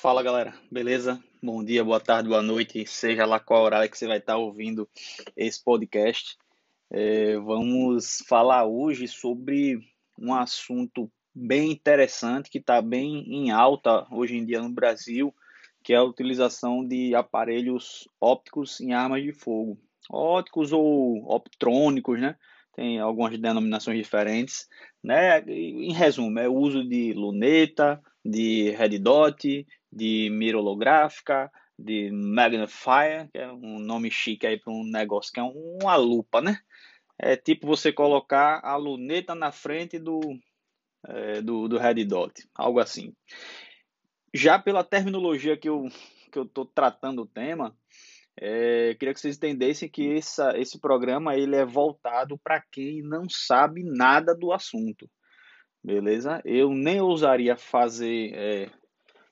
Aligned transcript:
Fala 0.00 0.22
galera, 0.22 0.54
beleza? 0.70 1.22
Bom 1.42 1.62
dia, 1.64 1.84
boa 1.84 2.00
tarde, 2.00 2.28
boa 2.28 2.40
noite, 2.40 2.86
seja 2.86 3.26
lá 3.26 3.40
qual 3.40 3.64
horário 3.64 3.90
que 3.90 3.98
você 3.98 4.06
vai 4.06 4.18
estar 4.18 4.36
ouvindo 4.36 4.88
esse 5.36 5.62
podcast. 5.62 6.38
É, 6.90 7.36
vamos 7.36 8.22
falar 8.26 8.64
hoje 8.64 9.06
sobre 9.06 9.80
um 10.18 10.32
assunto 10.32 11.10
bem 11.34 11.70
interessante 11.70 12.48
que 12.48 12.58
está 12.58 12.80
bem 12.80 13.24
em 13.28 13.50
alta 13.50 14.06
hoje 14.10 14.36
em 14.36 14.44
dia 14.44 14.62
no 14.62 14.70
Brasil, 14.70 15.34
que 15.88 15.94
é 15.94 15.96
a 15.96 16.04
utilização 16.04 16.86
de 16.86 17.14
aparelhos 17.14 18.06
ópticos 18.20 18.78
em 18.78 18.92
armas 18.92 19.22
de 19.22 19.32
fogo. 19.32 19.78
Ópticos 20.10 20.70
ou 20.70 21.24
optrônicos, 21.32 22.20
né? 22.20 22.36
Tem 22.74 23.00
algumas 23.00 23.38
denominações 23.38 23.96
diferentes, 23.96 24.68
né? 25.02 25.40
Em 25.48 25.90
resumo, 25.94 26.38
é 26.40 26.46
o 26.46 26.52
uso 26.52 26.86
de 26.86 27.14
luneta, 27.14 28.02
de 28.22 28.70
red 28.72 28.98
dot, 28.98 29.66
de 29.90 30.28
mira 30.30 30.58
holográfica, 30.58 31.50
de 31.78 32.10
magnifier, 32.12 33.30
que 33.32 33.38
é 33.38 33.50
um 33.50 33.78
nome 33.78 34.10
chique 34.10 34.46
aí 34.46 34.60
para 34.60 34.70
um 34.70 34.84
negócio 34.84 35.32
que 35.32 35.40
é 35.40 35.42
uma 35.42 35.96
lupa, 35.96 36.42
né? 36.42 36.58
É 37.18 37.34
tipo 37.34 37.66
você 37.66 37.90
colocar 37.94 38.60
a 38.62 38.76
luneta 38.76 39.34
na 39.34 39.50
frente 39.50 39.98
do, 39.98 40.20
é, 41.06 41.40
do, 41.40 41.66
do 41.66 41.78
red 41.78 42.04
dot, 42.04 42.46
algo 42.54 42.78
assim. 42.78 43.14
Já 44.34 44.58
pela 44.58 44.84
terminologia 44.84 45.56
que 45.56 45.68
eu 45.68 45.88
que 46.30 46.38
eu 46.38 46.42
estou 46.42 46.66
tratando 46.66 47.22
o 47.22 47.26
tema, 47.26 47.74
é, 48.36 48.94
queria 48.94 49.14
que 49.14 49.20
vocês 49.20 49.36
entendessem 49.36 49.88
que 49.88 50.12
essa, 50.12 50.56
esse 50.58 50.78
programa 50.78 51.36
ele 51.36 51.56
é 51.56 51.64
voltado 51.64 52.38
para 52.38 52.62
quem 52.70 53.02
não 53.02 53.26
sabe 53.28 53.82
nada 53.82 54.34
do 54.34 54.52
assunto, 54.52 55.10
beleza? 55.82 56.40
Eu 56.44 56.72
nem 56.74 57.00
ousaria 57.00 57.56
fazer 57.56 58.32
é, 58.34 58.70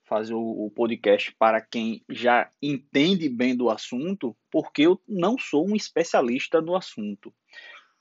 fazer 0.05 0.35
o, 0.35 0.67
o 0.67 0.71
podcast 0.71 1.35
para 1.39 1.61
quem 1.61 2.03
já 2.09 2.49
entende 2.63 3.29
bem 3.29 3.57
do 3.57 3.69
assunto, 3.69 4.37
porque 4.51 4.83
eu 4.83 5.01
não 5.07 5.37
sou 5.37 5.69
um 5.69 5.77
especialista 5.77 6.61
no 6.61 6.75
assunto. 6.75 7.35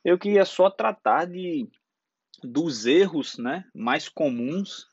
Eu 0.03 0.17
queria 0.17 0.45
só 0.45 0.69
tratar 0.69 1.25
de 1.25 1.67
dos 2.43 2.85
erros, 2.85 3.37
né, 3.37 3.65
mais 3.73 4.07
comuns 4.07 4.87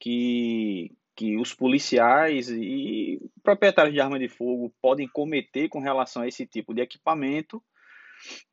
que 0.00 0.92
que 1.18 1.36
os 1.36 1.52
policiais 1.52 2.48
e 2.48 3.20
proprietários 3.42 3.92
de 3.92 4.00
arma 4.00 4.20
de 4.20 4.28
fogo 4.28 4.72
podem 4.80 5.08
cometer 5.08 5.68
com 5.68 5.80
relação 5.80 6.22
a 6.22 6.28
esse 6.28 6.46
tipo 6.46 6.72
de 6.72 6.80
equipamento, 6.80 7.60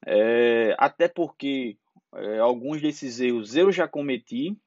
é, 0.04 0.76
até 0.80 1.08
porque 1.08 1.78
é, 2.16 2.40
alguns 2.40 2.82
desses 2.82 3.20
erros 3.20 3.56
eu 3.56 3.72
já 3.72 3.88
cometi 3.88 4.58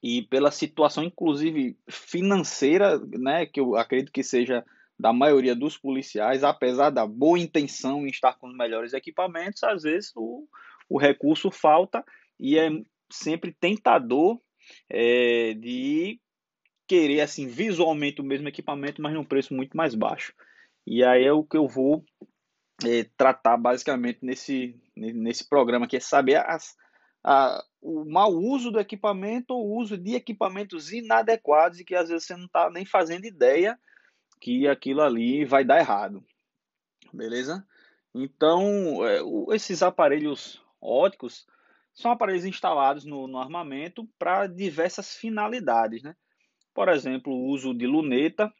e 0.00 0.22
pela 0.22 0.52
situação, 0.52 1.02
inclusive 1.02 1.76
financeira, 1.90 3.00
né, 3.00 3.46
que 3.46 3.58
eu 3.58 3.74
acredito 3.74 4.12
que 4.12 4.22
seja 4.22 4.64
da 4.96 5.12
maioria 5.12 5.56
dos 5.56 5.76
policiais, 5.76 6.44
apesar 6.44 6.90
da 6.90 7.04
boa 7.04 7.36
intenção 7.36 8.06
em 8.06 8.10
estar 8.10 8.38
com 8.38 8.46
os 8.46 8.56
melhores 8.56 8.92
equipamentos, 8.92 9.64
às 9.64 9.82
vezes 9.82 10.12
o, 10.14 10.46
o 10.88 10.96
recurso 10.96 11.50
falta 11.50 12.04
e 12.38 12.56
é 12.56 12.70
sempre 13.10 13.52
tentador 13.58 14.40
é, 14.88 15.54
de 15.54 16.20
querer 16.88 17.20
assim 17.20 17.46
visualmente 17.46 18.20
o 18.20 18.24
mesmo 18.24 18.48
equipamento, 18.48 19.02
mas 19.02 19.12
num 19.12 19.24
preço 19.24 19.54
muito 19.54 19.76
mais 19.76 19.94
baixo. 19.94 20.32
E 20.86 21.04
aí 21.04 21.24
é 21.24 21.32
o 21.32 21.44
que 21.44 21.56
eu 21.56 21.68
vou 21.68 22.02
é, 22.84 23.04
tratar 23.16 23.58
basicamente 23.58 24.20
nesse, 24.22 24.74
nesse 24.96 25.46
programa, 25.46 25.86
que 25.86 25.98
é 25.98 26.00
saber 26.00 26.36
as, 26.36 26.74
a, 27.22 27.62
o 27.80 28.04
mau 28.04 28.32
uso 28.32 28.70
do 28.70 28.80
equipamento 28.80 29.52
ou 29.52 29.66
o 29.66 29.78
uso 29.78 29.98
de 29.98 30.14
equipamentos 30.14 30.90
inadequados 30.92 31.78
e 31.78 31.84
que 31.84 31.94
às 31.94 32.08
vezes 32.08 32.26
você 32.26 32.36
não 32.36 32.46
está 32.46 32.70
nem 32.70 32.86
fazendo 32.86 33.26
ideia 33.26 33.78
que 34.40 34.66
aquilo 34.66 35.02
ali 35.02 35.44
vai 35.44 35.64
dar 35.64 35.78
errado. 35.78 36.24
Beleza? 37.12 37.66
Então, 38.14 39.06
é, 39.06 39.22
o, 39.22 39.52
esses 39.52 39.82
aparelhos 39.82 40.62
óticos 40.80 41.46
são 41.92 42.10
aparelhos 42.10 42.44
instalados 42.44 43.04
no, 43.04 43.26
no 43.26 43.38
armamento 43.38 44.08
para 44.18 44.46
diversas 44.46 45.14
finalidades. 45.14 46.02
Né? 46.02 46.14
Por 46.78 46.90
exemplo, 46.90 47.32
o 47.32 47.46
uso 47.46 47.74
de 47.74 47.88
luneta, 47.88 48.54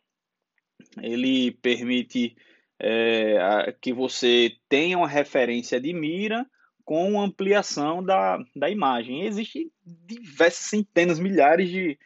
ele 1.00 1.52
permite 1.62 2.34
é, 2.76 3.72
que 3.80 3.92
você 3.92 4.56
tenha 4.68 4.98
uma 4.98 5.06
referência 5.06 5.80
de 5.80 5.92
mira 5.92 6.44
com 6.84 7.22
ampliação 7.22 8.02
da, 8.02 8.36
da 8.56 8.68
imagem. 8.68 9.22
Existem 9.22 9.70
diversas 9.86 10.66
centenas, 10.68 11.20
milhares 11.20 11.70
de, 11.70 11.96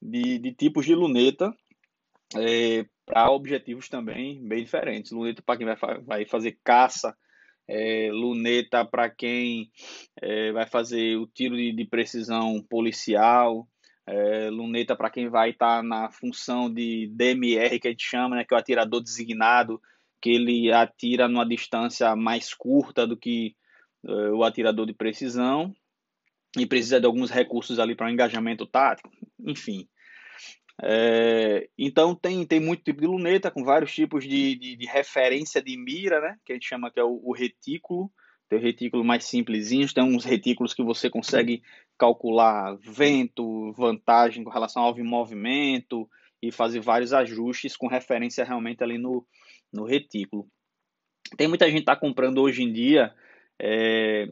de, 0.00 0.38
de 0.38 0.54
tipos 0.54 0.86
de 0.86 0.94
luneta 0.94 1.54
é, 2.34 2.86
para 3.04 3.30
objetivos 3.30 3.90
também 3.90 4.42
bem 4.48 4.64
diferentes. 4.64 5.12
Luneta 5.12 5.42
para 5.42 5.58
quem 5.58 5.66
vai, 5.66 5.76
vai 6.00 6.24
fazer 6.24 6.58
caça, 6.64 7.14
é, 7.68 8.08
luneta 8.10 8.86
para 8.86 9.10
quem 9.10 9.70
é, 10.22 10.50
vai 10.50 10.66
fazer 10.66 11.18
o 11.18 11.26
tiro 11.26 11.58
de, 11.58 11.72
de 11.72 11.84
precisão 11.84 12.64
policial, 12.70 13.68
é, 14.08 14.48
luneta 14.48 14.96
para 14.96 15.10
quem 15.10 15.28
vai 15.28 15.50
estar 15.50 15.78
tá 15.78 15.82
na 15.82 16.10
função 16.10 16.72
de 16.72 17.08
DMR, 17.08 17.78
que 17.78 17.88
a 17.88 17.90
gente 17.90 18.04
chama, 18.04 18.36
né, 18.36 18.44
que 18.44 18.54
é 18.54 18.56
o 18.56 18.60
atirador 18.60 19.02
designado, 19.02 19.80
que 20.20 20.30
ele 20.30 20.72
atira 20.72 21.28
numa 21.28 21.46
distância 21.46 22.16
mais 22.16 22.54
curta 22.54 23.06
do 23.06 23.16
que 23.16 23.54
uh, 24.04 24.34
o 24.34 24.44
atirador 24.44 24.86
de 24.86 24.94
precisão 24.94 25.74
e 26.56 26.66
precisa 26.66 26.98
de 26.98 27.06
alguns 27.06 27.30
recursos 27.30 27.78
ali 27.78 27.94
para 27.94 28.06
um 28.06 28.10
engajamento 28.10 28.66
tático, 28.66 29.10
enfim. 29.38 29.86
É, 30.80 31.68
então 31.76 32.14
tem, 32.14 32.46
tem 32.46 32.60
muito 32.60 32.84
tipo 32.84 33.00
de 33.00 33.06
luneta 33.06 33.50
com 33.50 33.64
vários 33.64 33.92
tipos 33.92 34.24
de, 34.24 34.54
de, 34.54 34.76
de, 34.76 34.86
referência 34.86 35.60
de 35.60 35.76
mira, 35.76 36.20
né? 36.20 36.36
Que 36.44 36.52
a 36.52 36.54
gente 36.54 36.68
chama 36.68 36.90
que 36.90 37.00
é 37.00 37.04
o, 37.04 37.20
o 37.22 37.32
retículo. 37.32 38.10
Tem 38.48 38.58
o 38.58 38.62
retículo 38.62 39.04
mais 39.04 39.24
simplesinho, 39.24 39.92
tem 39.92 40.04
uns 40.04 40.24
retículos 40.24 40.72
que 40.72 40.82
você 40.82 41.10
consegue 41.10 41.62
calcular 41.98 42.76
vento, 42.80 43.72
vantagem 43.72 44.44
com 44.44 44.50
relação 44.50 44.82
ao 44.82 44.96
movimento 44.98 46.08
e 46.40 46.52
fazer 46.52 46.80
vários 46.80 47.12
ajustes 47.12 47.76
com 47.76 47.88
referência 47.88 48.44
realmente 48.44 48.82
ali 48.82 48.96
no, 48.96 49.26
no 49.72 49.84
retículo. 49.84 50.48
Tem 51.36 51.48
muita 51.48 51.66
gente 51.66 51.74
que 51.74 51.80
está 51.80 51.96
comprando 51.96 52.40
hoje 52.40 52.62
em 52.62 52.72
dia 52.72 53.12
é, 53.60 54.28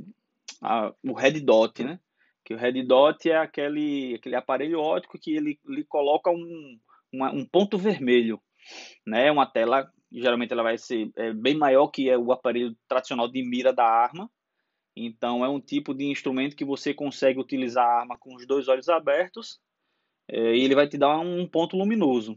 a, 0.62 0.92
o 1.02 1.12
Red 1.12 1.40
Dot, 1.40 1.82
né? 1.82 1.98
Que 2.44 2.54
o 2.54 2.56
Red 2.56 2.84
Dot 2.84 3.28
é 3.28 3.36
aquele, 3.36 4.14
aquele 4.14 4.36
aparelho 4.36 4.78
óptico 4.78 5.18
que 5.18 5.34
ele, 5.34 5.58
ele 5.68 5.84
coloca 5.84 6.30
um, 6.30 6.78
uma, 7.12 7.32
um 7.32 7.44
ponto 7.44 7.76
vermelho, 7.76 8.40
né? 9.04 9.30
Uma 9.30 9.46
tela, 9.46 9.90
geralmente 10.12 10.52
ela 10.52 10.62
vai 10.62 10.78
ser 10.78 11.10
é, 11.16 11.32
bem 11.32 11.56
maior 11.56 11.88
que 11.88 12.08
é 12.08 12.16
o 12.16 12.32
aparelho 12.32 12.76
tradicional 12.88 13.28
de 13.28 13.42
mira 13.42 13.72
da 13.72 13.84
arma. 13.84 14.30
Então 14.96 15.44
é 15.44 15.48
um 15.48 15.60
tipo 15.60 15.92
de 15.92 16.06
instrumento 16.06 16.56
que 16.56 16.64
você 16.64 16.94
consegue 16.94 17.38
utilizar 17.38 17.84
a 17.84 18.00
arma 18.00 18.16
com 18.16 18.34
os 18.34 18.46
dois 18.46 18.66
olhos 18.66 18.88
abertos 18.88 19.60
é, 20.26 20.56
e 20.56 20.62
ele 20.62 20.74
vai 20.74 20.88
te 20.88 20.96
dar 20.96 21.18
um 21.18 21.46
ponto 21.46 21.76
luminoso, 21.76 22.36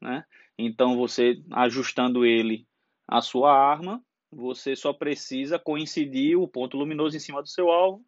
né? 0.00 0.24
Então 0.56 0.96
você 0.96 1.42
ajustando 1.52 2.24
ele 2.24 2.66
à 3.06 3.20
sua 3.20 3.52
arma, 3.52 4.02
você 4.30 4.76
só 4.76 4.92
precisa 4.92 5.58
coincidir 5.58 6.38
o 6.38 6.46
ponto 6.46 6.76
luminoso 6.76 7.16
em 7.16 7.20
cima 7.20 7.42
do 7.42 7.48
seu 7.48 7.70
alvo 7.70 8.04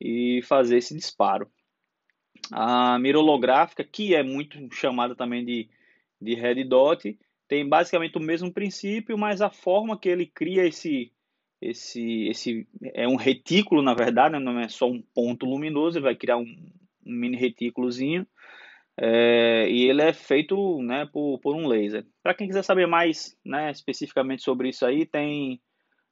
e 0.00 0.40
fazer 0.42 0.78
esse 0.78 0.94
disparo. 0.94 1.50
A 2.52 2.98
mira 2.98 3.18
holográfica, 3.18 3.84
que 3.84 4.14
é 4.14 4.22
muito 4.22 4.58
chamada 4.74 5.14
também 5.14 5.44
de, 5.44 5.68
de 6.20 6.34
red 6.34 6.64
dot, 6.64 7.18
tem 7.46 7.68
basicamente 7.68 8.16
o 8.16 8.20
mesmo 8.20 8.52
princípio, 8.52 9.18
mas 9.18 9.40
a 9.40 9.50
forma 9.50 9.98
que 9.98 10.08
ele 10.08 10.26
cria 10.26 10.66
esse 10.66 11.12
esse 11.60 12.28
esse 12.28 12.66
é 12.94 13.06
um 13.08 13.16
retículo 13.16 13.82
na 13.82 13.94
verdade, 13.94 14.32
né? 14.32 14.38
não 14.38 14.58
é 14.58 14.68
só 14.68 14.88
um 14.88 15.02
ponto 15.14 15.46
luminoso, 15.46 15.98
ele 15.98 16.04
vai 16.04 16.16
criar 16.16 16.36
um, 16.36 16.44
um 17.06 17.12
mini 17.12 17.36
retículozinho 17.36 18.26
é, 19.00 19.70
e 19.70 19.88
ele 19.88 20.02
é 20.02 20.12
feito 20.12 20.82
né, 20.82 21.06
por, 21.06 21.38
por 21.38 21.54
um 21.54 21.68
laser. 21.68 22.04
Para 22.20 22.34
quem 22.34 22.48
quiser 22.48 22.64
saber 22.64 22.86
mais 22.86 23.36
né, 23.44 23.70
especificamente 23.70 24.42
sobre 24.42 24.70
isso 24.70 24.84
aí, 24.84 25.06
tem 25.06 25.60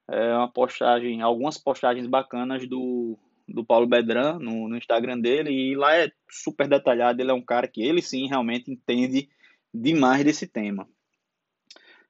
é, 0.08 0.34
uma 0.34 0.48
postagem, 0.48 1.20
algumas 1.20 1.58
postagens 1.58 2.06
bacanas 2.06 2.68
do, 2.68 3.18
do 3.48 3.64
Paulo 3.64 3.88
Bedran 3.88 4.38
no, 4.38 4.68
no, 4.68 4.76
Instagram 4.76 5.18
dele, 5.18 5.50
e 5.50 5.74
lá 5.74 5.96
é 5.96 6.12
super 6.30 6.68
detalhado. 6.68 7.20
Ele 7.20 7.32
é 7.32 7.34
um 7.34 7.44
cara 7.44 7.66
que 7.66 7.82
ele 7.82 8.00
sim 8.00 8.28
realmente 8.28 8.70
entende 8.70 9.28
demais 9.74 10.24
desse 10.24 10.46
tema. 10.46 10.88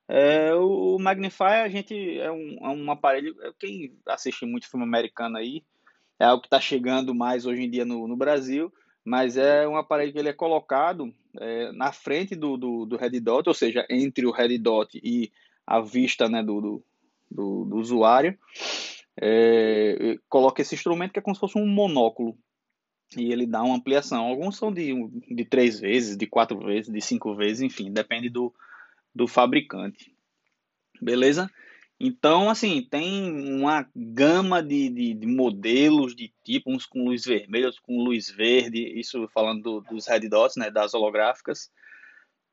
É, 0.09 0.55
o 0.55 0.99
Magnify, 0.99 1.63
a 1.65 1.69
gente 1.69 2.19
é 2.19 2.31
um, 2.31 2.59
é 2.61 2.69
um 2.69 2.91
aparelho. 2.91 3.35
Quem 3.59 3.99
assiste 4.07 4.47
muito 4.47 4.71
filme 4.71 4.85
americano 4.85 5.37
aí, 5.37 5.65
é 6.19 6.25
algo 6.25 6.43
que 6.43 6.47
está 6.47 6.61
chegando 6.61 7.15
mais 7.15 7.47
hoje 7.47 7.63
em 7.63 7.71
dia 7.71 7.85
no, 7.85 8.07
no 8.07 8.17
Brasil 8.17 8.73
mas 9.07 9.37
é 9.37 9.69
um 9.69 9.77
aparelho 9.77 10.13
que 10.13 10.19
ele 10.19 10.31
é 10.31 10.33
colocado 10.33 11.15
é, 11.39 11.71
na 11.71 11.93
frente 11.93 12.35
do, 12.35 12.57
do, 12.57 12.85
do, 12.85 12.97
red 12.97 13.21
dot, 13.21 13.49
ou 13.49 13.55
seja, 13.55 13.87
entre 13.89 14.27
o 14.27 14.33
red 14.33 14.59
dot 14.59 15.01
e 15.01 15.31
a 15.65 15.81
vista 15.81 16.29
né, 16.29 16.43
do, 16.43 16.61
do, 16.61 16.85
do, 17.31 17.65
do 17.67 17.77
usuário, 17.77 18.37
é, 19.17 20.19
coloca 20.29 20.61
esse 20.61 20.75
instrumento 20.75 21.13
que 21.13 21.21
é 21.21 21.23
como 21.23 21.37
se 21.37 21.41
fosse 21.41 21.57
um 21.57 21.69
monóculo 21.69 22.37
e 23.17 23.33
ele 23.33 23.47
dá 23.47 23.63
uma 23.63 23.77
ampliação. 23.77 24.25
Alguns 24.25 24.57
são 24.57 24.73
de, 24.73 24.93
de 25.31 25.45
três 25.45 25.79
vezes, 25.79 26.17
de 26.17 26.27
quatro 26.27 26.59
vezes, 26.59 26.93
de 26.93 27.01
cinco 27.01 27.33
vezes, 27.37 27.61
enfim, 27.61 27.93
depende 27.93 28.29
do, 28.29 28.53
do 29.17 29.27
fabricante. 29.27 30.15
Beleza? 31.01 31.51
Então, 31.99 32.51
assim, 32.51 32.83
tem 32.83 33.33
uma 33.55 33.89
gama 33.97 34.63
de, 34.63 34.91
de, 34.91 35.15
de, 35.15 35.27
modelos 35.27 36.15
de 36.15 36.31
tipo, 36.45 36.71
uns 36.71 36.85
com 36.85 37.05
luz 37.05 37.25
vermelha, 37.25 37.67
outros 37.67 37.83
com 37.83 38.05
luz 38.05 38.31
verde, 38.31 39.01
isso 39.01 39.27
falando 39.33 39.63
do, 39.63 39.81
dos 39.81 40.07
red 40.07 40.29
dots, 40.29 40.57
né, 40.57 40.71
das 40.71 40.93
holográficas. 40.93 41.71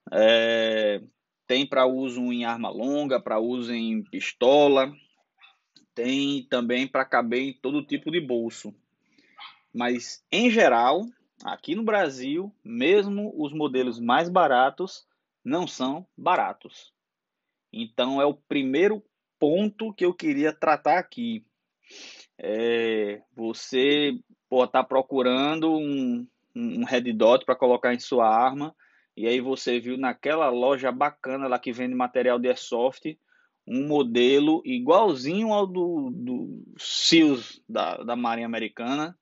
É, 0.10 1.01
tem 1.45 1.68
para 1.68 1.86
uso 1.86 2.21
em 2.31 2.45
arma 2.45 2.69
longa, 2.69 3.19
para 3.19 3.39
uso 3.39 3.74
em 3.74 4.01
pistola, 4.01 4.94
tem 5.94 6.48
também 6.50 6.88
para 6.88 7.04
caber 7.04 7.42
em 7.42 7.54
todo 7.54 7.86
tipo 7.86 8.10
de 8.10 8.21
bolso. 8.21 8.74
Mas, 9.74 10.24
em 10.31 10.50
geral, 10.50 11.06
aqui 11.44 11.75
no 11.75 11.83
Brasil, 11.83 12.54
mesmo 12.63 13.33
os 13.36 13.51
modelos 13.51 14.00
mais 14.00 14.30
baratos 14.30 15.06
não 15.44 15.68
são 15.68 16.07
baratos. 16.18 16.94
Então, 17.72 18.22
é 18.22 18.25
o 18.25 18.34
primeiro 18.34 19.04
ponto 19.40 19.94
que 19.94 20.06
eu 20.06 20.13
queria 20.13 20.54
tratar 20.54 21.00
aqui. 21.00 21.45
É, 22.38 23.22
você 23.36 24.19
está 24.51 24.84
procurando 24.84 25.74
um, 25.74 26.28
um 26.56 26.84
red 26.84 27.12
dot 27.13 27.45
para 27.45 27.56
colocar 27.56 27.94
em 27.94 28.00
sua 28.00 28.28
arma, 28.28 28.75
e 29.18 29.28
aí 29.28 29.42
você 29.42 29.80
viu 29.80 29.98
naquela 29.98 30.50
loja 30.50 30.92
bacana 30.92 31.48
lá 31.48 31.60
que 31.60 31.72
vende 31.72 31.96
material 31.96 32.39
de 32.39 32.48
airsoft 32.48 33.18
um 33.66 33.88
modelo 33.88 34.62
igualzinho 34.66 35.54
ao 35.54 35.66
do, 35.66 36.10
do 36.12 36.63
SEALs 36.78 37.62
da, 37.68 37.98
da 37.98 38.16
Marinha 38.16 38.46
Americana, 38.46 39.18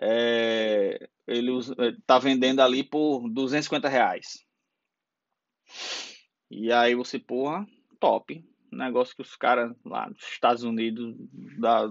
é, 0.00 1.08
ele 1.26 1.50
está 1.58 2.18
vendendo 2.18 2.60
ali 2.60 2.82
por 2.82 3.28
250 3.30 3.88
reais. 3.88 4.44
E 6.50 6.72
aí 6.72 6.94
você, 6.94 7.18
porra, 7.18 7.66
top. 7.98 8.44
Negócio 8.70 9.14
que 9.14 9.22
os 9.22 9.36
caras 9.36 9.74
lá 9.84 10.08
nos 10.08 10.22
Estados 10.22 10.62
Unidos, 10.62 11.14
da 11.58 11.88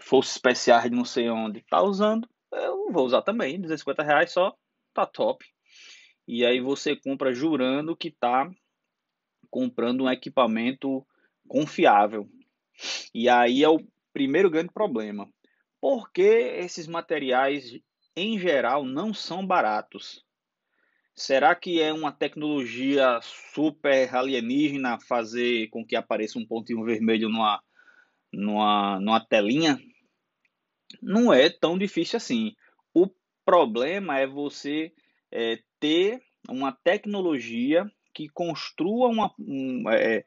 Força 0.00 0.32
Especial 0.32 0.82
de 0.82 0.90
não 0.90 1.04
sei 1.04 1.28
onde, 1.28 1.64
tá 1.68 1.82
usando. 1.82 2.28
Eu 2.52 2.90
vou 2.92 3.04
usar 3.04 3.22
também, 3.22 3.60
250 3.60 4.02
reais 4.02 4.32
só, 4.32 4.56
tá 4.94 5.04
top. 5.04 5.44
E 6.26 6.44
aí 6.44 6.60
você 6.60 6.96
compra 6.96 7.32
jurando 7.32 7.96
que 7.96 8.10
tá 8.10 8.50
comprando 9.50 10.04
um 10.04 10.10
equipamento 10.10 11.06
confiável. 11.46 12.28
E 13.14 13.28
aí 13.28 13.62
é 13.62 13.68
o 13.68 13.80
primeiro 14.12 14.50
grande 14.50 14.72
problema. 14.72 15.28
Por 15.80 16.10
que 16.10 16.22
esses 16.22 16.88
materiais, 16.88 17.78
em 18.16 18.38
geral, 18.38 18.84
não 18.84 19.14
são 19.14 19.46
baratos? 19.46 20.25
Será 21.18 21.54
que 21.54 21.80
é 21.80 21.94
uma 21.94 22.12
tecnologia 22.12 23.18
super 23.22 24.14
alienígena 24.14 25.00
fazer 25.00 25.68
com 25.68 25.82
que 25.82 25.96
apareça 25.96 26.38
um 26.38 26.44
pontinho 26.44 26.84
vermelho 26.84 27.30
numa, 27.30 27.62
numa, 28.30 29.00
numa 29.00 29.20
telinha? 29.24 29.80
Não 31.00 31.32
é 31.32 31.48
tão 31.48 31.78
difícil 31.78 32.18
assim. 32.18 32.54
O 32.92 33.08
problema 33.46 34.18
é 34.18 34.26
você 34.26 34.92
é, 35.32 35.58
ter 35.80 36.22
uma 36.50 36.70
tecnologia 36.70 37.90
que 38.12 38.28
construa 38.28 39.08
uma, 39.08 39.34
um, 39.38 39.88
é, 39.90 40.22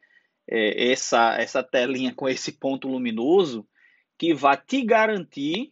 é, 0.50 0.92
essa, 0.92 1.40
essa 1.40 1.62
telinha 1.62 2.16
com 2.16 2.28
esse 2.28 2.54
ponto 2.54 2.88
luminoso 2.88 3.68
que 4.18 4.34
vai 4.34 4.58
te 4.58 4.84
garantir 4.84 5.72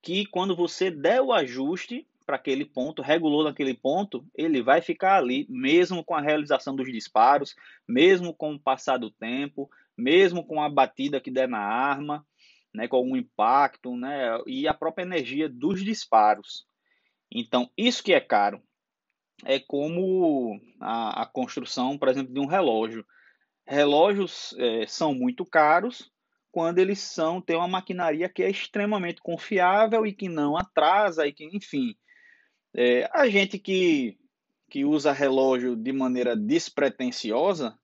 que 0.00 0.26
quando 0.26 0.54
você 0.54 0.92
der 0.92 1.20
o 1.20 1.32
ajuste 1.32 2.06
para 2.24 2.36
aquele 2.36 2.64
ponto, 2.64 3.02
regulou 3.02 3.44
naquele 3.44 3.74
ponto, 3.74 4.24
ele 4.34 4.62
vai 4.62 4.80
ficar 4.80 5.16
ali, 5.16 5.46
mesmo 5.48 6.04
com 6.04 6.14
a 6.14 6.20
realização 6.20 6.74
dos 6.74 6.90
disparos, 6.90 7.54
mesmo 7.88 8.34
com 8.34 8.54
o 8.54 8.60
passar 8.60 8.98
do 8.98 9.10
tempo, 9.10 9.68
mesmo 9.96 10.44
com 10.46 10.62
a 10.62 10.68
batida 10.68 11.20
que 11.20 11.30
der 11.30 11.48
na 11.48 11.60
arma, 11.60 12.26
né, 12.74 12.88
com 12.88 12.96
algum 12.96 13.16
impacto, 13.16 13.96
né, 13.96 14.38
e 14.46 14.66
a 14.66 14.74
própria 14.74 15.04
energia 15.04 15.48
dos 15.48 15.84
disparos. 15.84 16.66
Então, 17.30 17.70
isso 17.76 18.02
que 18.02 18.12
é 18.12 18.20
caro. 18.20 18.62
É 19.44 19.58
como 19.58 20.60
a, 20.80 21.22
a 21.22 21.26
construção, 21.26 21.98
por 21.98 22.08
exemplo, 22.08 22.32
de 22.32 22.40
um 22.40 22.46
relógio. 22.46 23.04
Relógios 23.66 24.54
é, 24.58 24.86
são 24.86 25.14
muito 25.14 25.44
caros, 25.44 26.12
quando 26.52 26.78
eles 26.78 27.00
são 27.00 27.40
têm 27.40 27.56
uma 27.56 27.66
maquinaria 27.66 28.28
que 28.28 28.42
é 28.42 28.50
extremamente 28.50 29.22
confiável 29.22 30.06
e 30.06 30.12
que 30.12 30.28
não 30.28 30.56
atrasa 30.56 31.26
e 31.26 31.32
que, 31.32 31.44
enfim, 31.44 31.96
é, 32.74 33.08
a 33.12 33.28
gente 33.28 33.58
que, 33.58 34.18
que 34.68 34.84
usa 34.84 35.12
relógio 35.12 35.76
de 35.76 35.92
maneira 35.92 36.36
despretensiosa, 36.36 37.78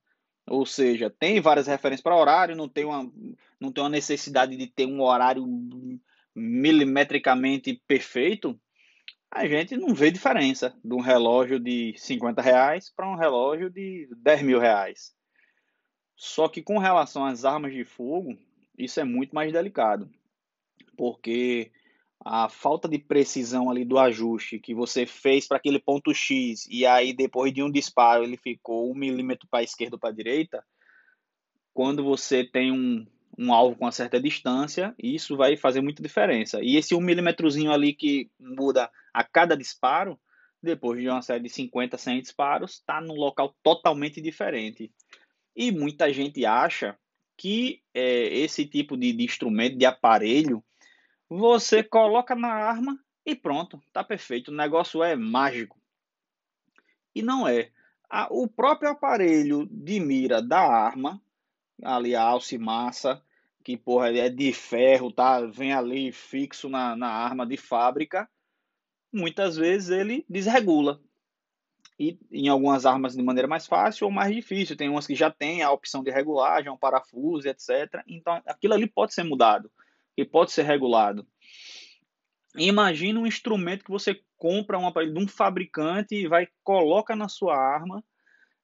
ou 0.47 0.65
seja, 0.65 1.09
tem 1.09 1.39
várias 1.39 1.67
referências 1.67 2.01
para 2.01 2.15
horário, 2.15 2.55
não 2.55 2.67
tem, 2.67 2.85
uma, 2.85 3.11
não 3.59 3.71
tem 3.71 3.83
uma 3.83 3.89
necessidade 3.89 4.57
de 4.57 4.67
ter 4.67 4.85
um 4.85 5.01
horário 5.01 5.45
milimetricamente 6.35 7.81
perfeito, 7.87 8.59
a 9.31 9.45
gente 9.47 9.77
não 9.77 9.93
vê 9.93 10.09
diferença 10.09 10.75
de 10.83 10.93
um 10.93 11.01
relógio 11.01 11.59
de 11.59 11.93
50 11.97 12.41
reais 12.41 12.89
para 12.89 13.07
um 13.07 13.15
relógio 13.15 13.69
de 13.69 14.09
10 14.17 14.41
mil 14.41 14.59
reais. 14.59 15.13
Só 16.15 16.49
que 16.49 16.63
com 16.63 16.79
relação 16.79 17.23
às 17.23 17.45
armas 17.45 17.71
de 17.71 17.85
fogo, 17.85 18.35
isso 18.77 18.99
é 18.99 19.03
muito 19.03 19.35
mais 19.35 19.53
delicado, 19.53 20.09
porque 20.97 21.71
a 22.23 22.49
falta 22.49 22.87
de 22.87 22.99
precisão 22.99 23.69
ali 23.69 23.85
do 23.85 23.97
ajuste 23.97 24.59
que 24.59 24.73
você 24.73 25.05
fez 25.05 25.47
para 25.47 25.57
aquele 25.57 25.79
ponto 25.79 26.13
X 26.13 26.67
e 26.69 26.85
aí 26.85 27.13
depois 27.13 27.53
de 27.53 27.63
um 27.63 27.71
disparo 27.71 28.23
ele 28.23 28.35
ficou 28.35 28.91
um 28.91 28.95
milímetro 28.95 29.47
para 29.49 29.59
a 29.59 29.63
esquerda 29.63 29.95
ou 29.95 29.99
para 29.99 30.09
a 30.09 30.13
direita, 30.13 30.63
quando 31.73 32.03
você 32.03 32.43
tem 32.43 32.71
um, 32.71 33.05
um 33.37 33.53
alvo 33.53 33.77
com 33.77 33.85
uma 33.85 33.91
certa 33.91 34.19
distância, 34.19 34.93
isso 35.01 35.37
vai 35.37 35.55
fazer 35.55 35.79
muita 35.81 36.03
diferença. 36.03 36.61
E 36.61 36.75
esse 36.75 36.93
um 36.93 36.99
milímetrozinho 36.99 37.71
ali 37.71 37.93
que 37.93 38.29
muda 38.37 38.91
a 39.13 39.23
cada 39.23 39.55
disparo, 39.55 40.19
depois 40.61 40.99
de 40.99 41.07
uma 41.07 41.21
série 41.21 41.43
de 41.43 41.49
50, 41.49 41.97
100 41.97 42.21
disparos, 42.21 42.73
está 42.73 42.99
num 42.99 43.13
local 43.13 43.55
totalmente 43.63 44.19
diferente. 44.19 44.91
E 45.55 45.71
muita 45.71 46.11
gente 46.11 46.45
acha 46.45 46.97
que 47.37 47.81
é, 47.93 48.25
esse 48.39 48.65
tipo 48.65 48.97
de, 48.97 49.13
de 49.13 49.23
instrumento, 49.23 49.77
de 49.77 49.85
aparelho, 49.85 50.61
você 51.29 51.83
coloca 51.83 52.35
na 52.35 52.49
arma 52.49 52.99
e 53.25 53.35
pronto, 53.35 53.81
tá 53.93 54.03
perfeito. 54.03 54.49
O 54.49 54.55
negócio 54.55 55.03
é 55.03 55.15
mágico. 55.15 55.79
E 57.13 57.21
não 57.21 57.47
é. 57.47 57.69
o 58.31 58.47
próprio 58.47 58.89
aparelho 58.89 59.67
de 59.71 59.99
mira 59.99 60.41
da 60.41 60.59
arma, 60.59 61.21
ali 61.83 62.15
a 62.15 62.23
alça 62.23 62.57
massa, 62.57 63.21
que 63.63 63.77
porra 63.77 64.09
é 64.17 64.29
de 64.29 64.51
ferro, 64.51 65.11
tá? 65.11 65.41
Vem 65.41 65.73
ali 65.73 66.11
fixo 66.11 66.67
na, 66.69 66.95
na 66.95 67.09
arma 67.09 67.45
de 67.45 67.57
fábrica, 67.57 68.27
muitas 69.13 69.55
vezes 69.55 69.89
ele 69.89 70.25
desregula 70.27 70.99
e 71.99 72.17
em 72.31 72.47
algumas 72.47 72.85
armas 72.85 73.13
de 73.13 73.21
maneira 73.21 73.47
mais 73.47 73.67
fácil 73.67 74.07
ou 74.07 74.11
mais 74.11 74.33
difícil. 74.33 74.77
Tem 74.77 74.87
umas 74.87 75.05
que 75.05 75.15
já 75.15 75.29
tem 75.29 75.61
a 75.61 75.71
opção 75.71 76.01
de 76.01 76.09
regulagem, 76.09 76.71
um 76.71 76.77
parafuso, 76.77 77.47
etc. 77.47 78.01
Então, 78.07 78.41
aquilo 78.45 78.73
ali 78.73 78.87
pode 78.87 79.13
ser 79.13 79.23
mudado 79.23 79.69
e 80.21 80.25
pode 80.25 80.51
ser 80.51 80.63
regulado. 80.63 81.27
Imagina 82.57 83.19
um 83.19 83.27
instrumento 83.27 83.83
que 83.85 83.91
você 83.91 84.19
compra 84.37 84.77
um 84.79 84.87
aparelho 84.87 85.13
de 85.13 85.23
um 85.23 85.27
fabricante 85.27 86.15
e 86.15 86.27
vai 86.27 86.47
coloca 86.63 87.15
na 87.15 87.27
sua 87.27 87.55
arma 87.55 88.03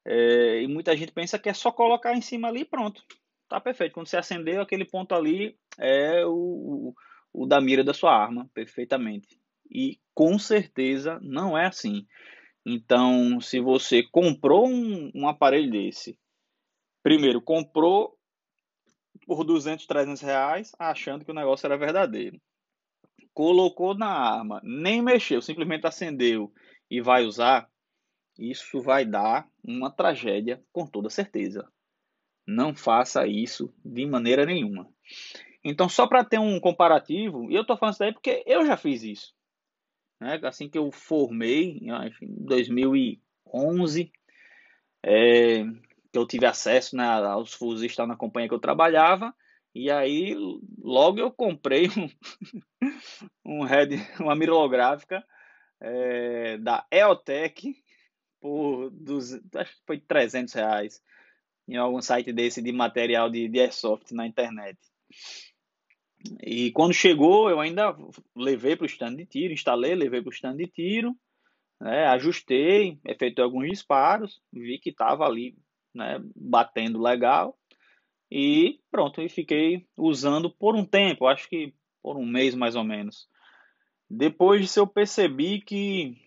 é, 0.06 0.62
e 0.62 0.68
muita 0.68 0.96
gente 0.96 1.12
pensa 1.12 1.40
que 1.40 1.50
é 1.50 1.54
só 1.54 1.72
colocar 1.72 2.16
em 2.16 2.22
cima 2.22 2.48
ali 2.48 2.62
e 2.62 2.66
pronto. 2.66 3.04
Tá 3.50 3.60
perfeito. 3.60 3.94
Quando 3.94 4.08
você 4.08 4.18
acendeu 4.18 4.62
aquele 4.62 4.86
ponto 4.86 5.14
ali 5.14 5.58
é 5.78 6.26
o, 6.26 6.94
o, 7.34 7.44
o 7.44 7.46
da 7.46 7.60
mira 7.60 7.84
da 7.84 7.94
sua 7.94 8.12
arma, 8.16 8.50
perfeitamente. 8.54 9.40
E 9.72 10.00
com 10.14 10.38
certeza 10.38 11.20
não 11.22 11.58
é 11.58 11.66
assim. 11.66 12.06
Então, 12.66 13.40
se 13.40 13.60
você 13.60 14.04
comprou 14.04 14.68
um, 14.68 15.12
um 15.14 15.28
aparelho 15.28 15.72
desse, 15.72 16.18
primeiro 17.04 17.42
comprou 17.42 18.15
por 19.26 19.44
200, 19.44 19.86
300 19.86 20.22
reais, 20.22 20.72
achando 20.78 21.26
que 21.26 21.32
o 21.32 21.36
negócio 21.36 21.66
era 21.66 21.78
verdadeiro. 21.78 22.40
Colocou 23.34 23.94
na 23.96 24.08
arma, 24.08 24.62
nem 24.64 25.02
mexeu, 25.02 25.42
simplesmente 25.42 25.88
acendeu 25.88 26.54
e 26.90 27.02
vai 27.02 27.26
usar, 27.26 27.70
isso 28.38 28.82
vai 28.82 29.06
dar 29.06 29.48
uma 29.64 29.92
tragédia 29.92 30.64
com 30.72 30.86
toda 30.86 31.10
certeza. 31.10 31.68
Não 32.48 32.76
faça 32.76 33.26
isso 33.28 33.74
de 33.84 34.06
maneira 34.06 34.46
nenhuma. 34.46 34.88
Então, 35.64 35.90
só 35.90 36.08
para 36.08 36.24
ter 36.24 36.40
um 36.40 36.60
comparativo, 36.60 37.50
e 37.52 37.56
eu 37.56 37.62
estou 37.62 37.76
falando 37.76 37.94
isso 37.94 38.00
daí 38.00 38.14
porque 38.14 38.44
eu 38.46 38.66
já 38.66 38.78
fiz 38.78 39.04
isso 39.04 39.36
né? 40.20 40.40
assim 40.44 40.70
que 40.70 40.78
eu 40.78 40.92
formei, 40.92 41.80
em 41.82 42.46
2011, 42.46 44.12
é, 45.04 45.64
que 46.16 46.18
eu 46.18 46.26
tive 46.26 46.46
acesso 46.46 46.96
né, 46.96 47.04
aos 47.04 47.54
fuzis 47.54 47.98
na 47.98 48.16
companhia 48.16 48.48
que 48.48 48.56
eu 48.56 48.60
trabalhava. 48.60 49.36
E 49.74 49.92
aí, 49.92 50.34
logo 50.82 51.20
eu 51.20 51.30
comprei 51.30 51.90
um, 51.90 52.10
um 53.46 53.64
head, 53.66 53.98
uma 54.18 54.34
mira 54.34 54.54
holográfica 54.54 55.22
é, 55.82 56.58
da 56.58 56.88
EOTech 56.90 57.76
por 58.40 58.90
dos, 58.92 59.34
acho 59.34 59.76
que 59.76 59.86
foi 59.86 60.00
300 60.00 60.54
reais 60.54 61.02
em 61.68 61.76
algum 61.76 62.02
site 62.02 62.32
desse 62.32 62.62
de 62.62 62.72
material 62.72 63.30
de, 63.30 63.50
de 63.50 63.60
airsoft 63.60 64.14
na 64.14 64.26
internet. 64.26 64.80
E 66.42 66.72
quando 66.72 66.94
chegou, 66.94 67.50
eu 67.50 67.60
ainda 67.60 67.94
levei 68.34 68.78
para 68.78 68.86
o 68.86 68.88
stand 68.88 69.16
de 69.16 69.26
tiro, 69.26 69.54
instalei, 69.54 69.96
levei 69.96 70.22
para 70.22 70.30
o 70.30 70.34
stand 70.34 70.56
de 70.56 70.68
tiro, 70.68 71.14
né, 71.82 72.06
ajustei, 72.06 72.98
efetuei 73.06 73.44
alguns 73.44 73.70
disparos, 73.70 74.42
vi 74.54 74.80
que 74.80 74.92
estava 74.92 75.26
ali 75.26 75.58
né, 75.96 76.22
batendo 76.36 77.02
legal 77.02 77.58
e 78.30 78.80
pronto, 78.92 79.22
e 79.22 79.30
fiquei 79.30 79.88
usando 79.96 80.50
por 80.50 80.76
um 80.76 80.86
tempo, 80.86 81.28
acho 81.28 81.48
que 81.48 81.74
por 82.02 82.18
um 82.18 82.26
mês 82.26 82.54
mais 82.54 82.76
ou 82.76 82.84
menos. 82.84 83.28
Depois 84.10 84.62
disso 84.62 84.80
eu 84.80 84.88
percebi 84.88 85.62
que 85.62 86.18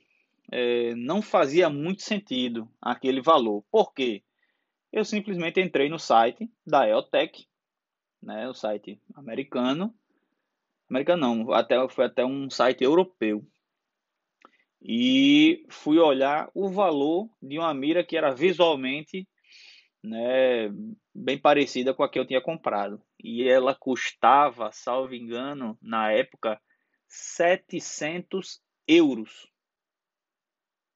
é, 0.51 0.95
não 0.95 1.21
fazia 1.21 1.69
muito 1.69 2.03
sentido 2.03 2.69
aquele 2.81 3.21
valor. 3.21 3.63
Por 3.71 3.93
quê? 3.93 4.23
Eu 4.93 5.05
simplesmente 5.05 5.61
entrei 5.61 5.89
no 5.89 5.99
site 5.99 6.51
da 6.67 6.89
EOTech, 6.89 7.47
né, 8.23 8.49
o 8.49 8.55
site 8.55 9.01
americano, 9.15 9.95
americano 10.89 11.21
não, 11.21 11.53
até, 11.53 11.89
foi 11.89 12.07
até 12.07 12.25
um 12.25 12.49
site 12.49 12.83
europeu, 12.83 13.47
e 14.81 15.67
fui 15.69 15.99
olhar 15.99 16.51
o 16.55 16.69
valor 16.69 17.29
de 17.43 17.59
uma 17.59 17.75
mira 17.75 18.05
que 18.05 18.17
era 18.17 18.33
visualmente 18.33 19.29
né, 20.03 20.69
bem 21.15 21.39
parecida 21.39 21.93
com 21.93 22.03
a 22.03 22.09
que 22.09 22.19
eu 22.19 22.27
tinha 22.27 22.41
comprado. 22.41 23.03
E 23.23 23.49
ela 23.49 23.75
custava, 23.75 24.73
salvo 24.73 25.15
engano, 25.15 25.79
na 25.83 26.13
época, 26.13 26.61
700 27.07 28.61
euros. 28.87 29.51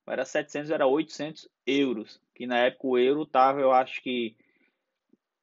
Era 0.06 0.25
700, 0.25 0.71
era 0.71 0.87
800 0.87 1.49
euros. 1.66 2.21
Que 2.35 2.47
na 2.47 2.59
época 2.59 2.87
o 2.87 2.99
euro 2.99 3.23
estava, 3.23 3.61
eu 3.61 3.73
acho 3.73 4.02
que, 4.02 4.37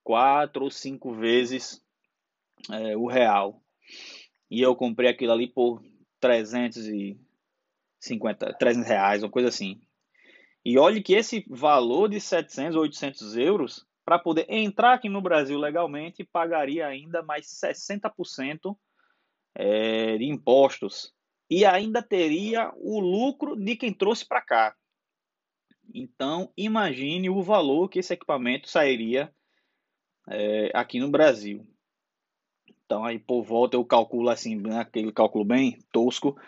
quatro 0.04 0.64
ou 0.64 0.72
cinco 0.72 1.14
vezes 1.14 1.84
é, 2.72 2.98
o 2.98 3.08
real. 3.08 3.62
E 4.50 4.62
eu 4.62 4.76
comprei 4.76 5.10
aquilo 5.10 5.32
ali 5.32 5.48
por 5.48 5.82
350, 6.20 8.54
300 8.58 8.88
reais, 8.88 9.24
uma 9.24 9.30
coisa 9.30 9.50
assim. 9.50 9.80
E 10.70 10.78
olhe 10.78 11.02
que 11.02 11.16
esse 11.16 11.44
valor 11.50 12.08
de 12.08 12.22
700 12.22 12.76
ou 12.76 12.84
800 12.84 13.36
euros, 13.36 13.88
para 14.06 14.20
poder 14.20 14.46
entrar 14.48 14.94
aqui 14.94 15.10
no 15.10 15.20
Brasil 15.20 15.58
legalmente, 15.58 16.24
pagaria 16.24 16.86
ainda 16.86 17.24
mais 17.24 17.48
60% 17.48 18.78
é, 19.56 20.16
de 20.20 20.26
impostos. 20.26 21.12
E 21.50 21.66
ainda 21.66 22.04
teria 22.04 22.72
o 22.76 23.00
lucro 23.00 23.56
de 23.56 23.76
quem 23.76 23.92
trouxe 23.92 24.28
para 24.28 24.44
cá. 24.44 24.76
Então, 25.92 26.54
imagine 26.56 27.32
o 27.32 27.42
valor 27.42 27.90
que 27.90 27.98
esse 27.98 28.14
equipamento 28.14 28.70
sairia 28.70 29.34
é, 30.30 30.70
aqui 30.76 31.00
no 31.00 31.10
Brasil. 31.10 31.68
Então, 32.86 33.04
aí 33.04 33.18
por 33.18 33.42
volta 33.42 33.76
eu 33.76 33.84
calculo 33.84 34.30
assim, 34.30 34.62
aquele 34.80 35.12
cálculo 35.12 35.44
bem 35.44 35.80
tosco, 35.92 36.40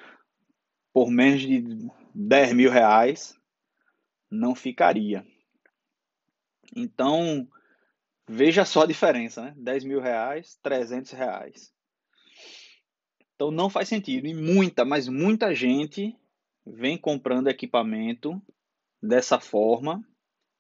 por 0.94 1.10
menos 1.10 1.42
de 1.42 1.90
10 2.14 2.54
mil 2.54 2.70
reais, 2.70 3.41
não 4.32 4.56
ficaria. 4.56 5.26
Então, 6.76 7.48
veja 8.28 8.64
só 8.64 8.84
a 8.84 8.88
diferença, 8.88 9.42
né? 9.42 9.54
10 9.58 9.84
mil 9.84 10.00
reais, 10.00 10.58
300 10.64 11.12
reais. 11.12 11.74
Então, 13.36 13.52
não 13.52 13.70
faz 13.70 13.90
sentido. 13.90 14.28
E 14.28 14.34
muita, 14.34 14.86
mas 14.86 15.08
muita 15.08 15.54
gente 15.54 16.16
vem 16.66 16.98
comprando 16.98 17.50
equipamento 17.50 18.42
dessa 19.02 19.40
forma, 19.40 20.04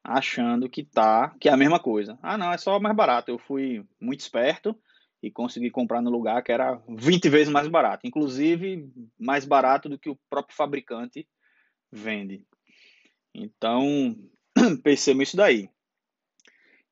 achando 0.04 0.68
que 0.68 0.84
tá, 0.84 1.34
que 1.40 1.48
é 1.48 1.51
a 1.51 1.58
mesma 1.58 1.80
coisa. 1.80 2.18
Ah, 2.22 2.38
não, 2.38 2.51
é 2.51 2.58
só 2.58 2.80
mais 2.80 2.96
barato. 2.96 3.32
Eu 3.32 3.38
fui 3.38 3.86
muito 4.00 4.20
esperto 4.20 4.75
e 5.22 5.30
consegui 5.30 5.70
comprar 5.70 6.01
no 6.01 6.10
lugar 6.10 6.42
que 6.44 6.51
era 6.51 6.82
20 6.90 7.30
vezes 7.30 7.54
mais 7.54 7.68
barato, 7.68 8.08
inclusive 8.08 8.92
mais 9.18 9.46
barato 9.46 9.88
do 9.88 9.98
que 9.98 10.10
o 10.10 10.20
próprio 10.30 10.58
fabricante 10.58 11.28
vende. 11.92 12.46
Então, 13.34 14.16
perceba 14.84 15.24
isso 15.24 15.38
daí. 15.38 15.70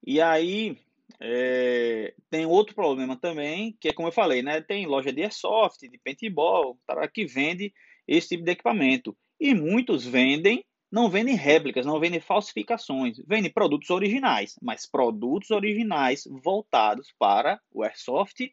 E 0.05 0.21
aí, 0.21 0.77
é, 1.19 2.13
tem 2.29 2.45
outro 2.45 2.73
problema 2.73 3.15
também, 3.15 3.75
que 3.79 3.89
é 3.89 3.93
como 3.93 4.07
eu 4.07 4.11
falei, 4.11 4.41
né? 4.41 4.61
Tem 4.61 4.85
loja 4.85 5.11
de 5.11 5.21
airsoft, 5.21 5.81
de 5.81 5.97
paintball, 5.97 6.79
tá, 6.87 7.07
que 7.07 7.25
vende 7.25 7.73
esse 8.07 8.29
tipo 8.29 8.43
de 8.43 8.51
equipamento. 8.51 9.15
E 9.39 9.53
muitos 9.53 10.05
vendem, 10.05 10.65
não 10.91 11.09
vendem 11.09 11.35
réplicas, 11.35 11.85
não 11.85 11.99
vendem 11.99 12.19
falsificações, 12.19 13.17
vendem 13.27 13.51
produtos 13.51 13.89
originais, 13.89 14.55
mas 14.61 14.89
produtos 14.89 15.51
originais 15.51 16.23
voltados 16.43 17.13
para 17.19 17.59
o 17.71 17.83
airsoft 17.83 18.51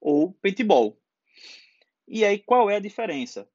ou 0.00 0.32
paintball. 0.42 0.98
E 2.08 2.24
aí, 2.24 2.38
qual 2.38 2.70
é 2.70 2.76
a 2.76 2.80
diferença? 2.80 3.48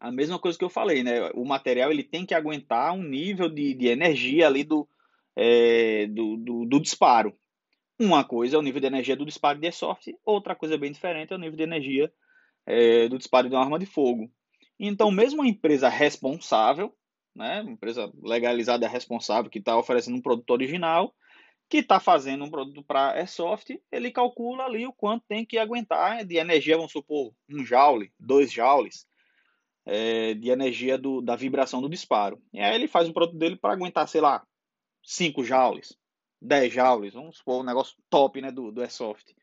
A 0.00 0.10
mesma 0.10 0.38
coisa 0.38 0.58
que 0.58 0.64
eu 0.64 0.70
falei, 0.70 1.04
né? 1.04 1.30
O 1.34 1.44
material 1.44 1.92
ele 1.92 2.02
tem 2.02 2.24
que 2.24 2.34
aguentar 2.34 2.94
um 2.94 3.02
nível 3.02 3.50
de, 3.50 3.74
de 3.74 3.86
energia 3.88 4.46
ali 4.46 4.64
do, 4.64 4.88
é, 5.36 6.06
do, 6.06 6.38
do, 6.38 6.64
do, 6.64 6.80
disparo. 6.80 7.36
Uma 7.98 8.24
coisa 8.24 8.56
é 8.56 8.58
o 8.58 8.62
nível 8.62 8.80
de 8.80 8.86
energia 8.86 9.14
do 9.14 9.26
disparo 9.26 9.58
de 9.58 9.66
airsoft, 9.66 10.16
outra 10.24 10.56
coisa 10.56 10.78
bem 10.78 10.90
diferente 10.90 11.34
é 11.34 11.36
o 11.36 11.38
nível 11.38 11.56
de 11.56 11.62
energia 11.62 12.10
é, 12.64 13.08
do 13.08 13.18
disparo 13.18 13.50
de 13.50 13.54
uma 13.54 13.62
arma 13.62 13.78
de 13.78 13.84
fogo. 13.84 14.30
Então, 14.78 15.10
mesmo 15.10 15.42
uma 15.42 15.48
empresa 15.48 15.90
responsável, 15.90 16.96
né, 17.36 17.60
uma 17.60 17.72
empresa 17.72 18.10
legalizada 18.22 18.88
responsável 18.88 19.50
que 19.50 19.58
está 19.58 19.76
oferecendo 19.76 20.16
um 20.16 20.22
produto 20.22 20.48
original, 20.50 21.14
que 21.68 21.78
está 21.78 22.00
fazendo 22.00 22.42
um 22.42 22.50
produto 22.50 22.82
para 22.82 23.12
airsoft, 23.12 23.78
ele 23.92 24.10
calcula 24.10 24.64
ali 24.64 24.86
o 24.86 24.92
quanto 24.94 25.26
tem 25.28 25.44
que 25.44 25.58
aguentar 25.58 26.24
de 26.24 26.36
energia, 26.36 26.76
vamos 26.76 26.90
supor, 26.90 27.34
um 27.50 27.62
joule, 27.64 28.10
dois 28.18 28.50
joules 28.50 29.09
é, 29.92 30.34
de 30.34 30.50
energia 30.50 30.96
do, 30.96 31.20
da 31.20 31.34
vibração 31.34 31.82
do 31.82 31.88
disparo. 31.88 32.40
E 32.52 32.60
aí 32.60 32.76
ele 32.76 32.86
faz 32.86 33.08
um 33.08 33.12
produto 33.12 33.36
dele 33.36 33.56
para 33.56 33.72
aguentar, 33.72 34.06
sei 34.06 34.20
lá, 34.20 34.46
5 35.02 35.42
joules, 35.42 35.98
10 36.40 36.72
joules, 36.72 37.12
vamos 37.12 37.38
supor 37.38 37.60
um 37.60 37.66
negócio 37.66 37.96
top 38.08 38.40
né, 38.40 38.52
do, 38.52 38.70
do 38.70 38.80
Airsoft. 38.82 39.34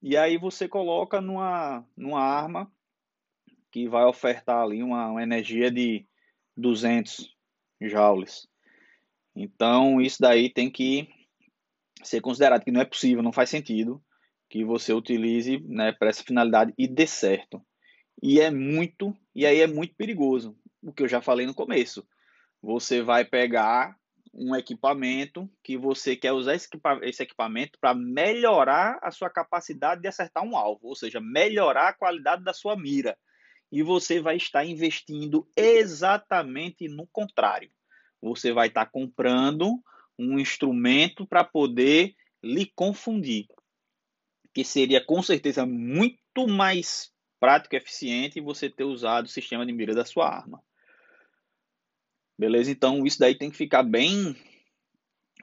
E 0.00 0.16
aí 0.16 0.38
você 0.38 0.68
coloca 0.68 1.20
numa, 1.20 1.84
numa 1.96 2.20
arma 2.20 2.70
que 3.72 3.88
vai 3.88 4.04
ofertar 4.04 4.62
ali 4.62 4.80
uma, 4.80 5.08
uma 5.08 5.22
energia 5.24 5.72
de 5.72 6.06
200 6.56 7.34
joules. 7.80 8.46
Então 9.34 10.00
isso 10.00 10.18
daí 10.20 10.52
tem 10.52 10.70
que 10.70 11.08
ser 12.04 12.20
considerado 12.20 12.62
que 12.62 12.70
não 12.70 12.80
é 12.80 12.84
possível, 12.84 13.24
não 13.24 13.32
faz 13.32 13.50
sentido 13.50 14.00
que 14.48 14.64
você 14.64 14.92
utilize 14.92 15.58
né, 15.66 15.90
para 15.90 16.10
essa 16.10 16.22
finalidade 16.22 16.72
e 16.78 16.86
dê 16.86 17.08
certo. 17.08 17.60
E 18.26 18.40
é 18.40 18.50
muito, 18.50 19.14
e 19.34 19.44
aí 19.44 19.60
é 19.60 19.66
muito 19.66 19.94
perigoso, 19.96 20.58
o 20.82 20.94
que 20.94 21.02
eu 21.02 21.08
já 21.08 21.20
falei 21.20 21.44
no 21.44 21.52
começo. 21.52 22.08
Você 22.62 23.02
vai 23.02 23.22
pegar 23.22 23.98
um 24.32 24.56
equipamento 24.56 25.46
que 25.62 25.76
você 25.76 26.16
quer 26.16 26.32
usar 26.32 26.54
esse 26.54 27.22
equipamento 27.22 27.78
para 27.78 27.92
melhorar 27.92 28.98
a 29.02 29.10
sua 29.10 29.28
capacidade 29.28 30.00
de 30.00 30.08
acertar 30.08 30.42
um 30.42 30.56
alvo, 30.56 30.88
ou 30.88 30.96
seja, 30.96 31.20
melhorar 31.20 31.88
a 31.88 31.92
qualidade 31.92 32.42
da 32.42 32.54
sua 32.54 32.74
mira. 32.74 33.14
E 33.70 33.82
você 33.82 34.22
vai 34.22 34.38
estar 34.38 34.64
investindo 34.64 35.46
exatamente 35.54 36.88
no 36.88 37.06
contrário. 37.08 37.70
Você 38.22 38.54
vai 38.54 38.68
estar 38.68 38.86
comprando 38.86 39.82
um 40.18 40.38
instrumento 40.38 41.26
para 41.26 41.44
poder 41.44 42.14
lhe 42.42 42.72
confundir, 42.74 43.48
que 44.54 44.64
seria 44.64 45.04
com 45.04 45.22
certeza 45.22 45.66
muito 45.66 46.48
mais 46.48 47.12
prático, 47.44 47.76
eficiente 47.76 48.40
você 48.40 48.70
ter 48.70 48.84
usado 48.84 49.26
o 49.26 49.28
sistema 49.28 49.66
de 49.66 49.72
mira 49.74 49.94
da 49.94 50.02
sua 50.02 50.26
arma. 50.26 50.62
Beleza? 52.38 52.70
Então 52.70 53.04
isso 53.04 53.18
daí 53.18 53.36
tem 53.36 53.50
que 53.50 53.56
ficar 53.58 53.82
bem 53.82 54.34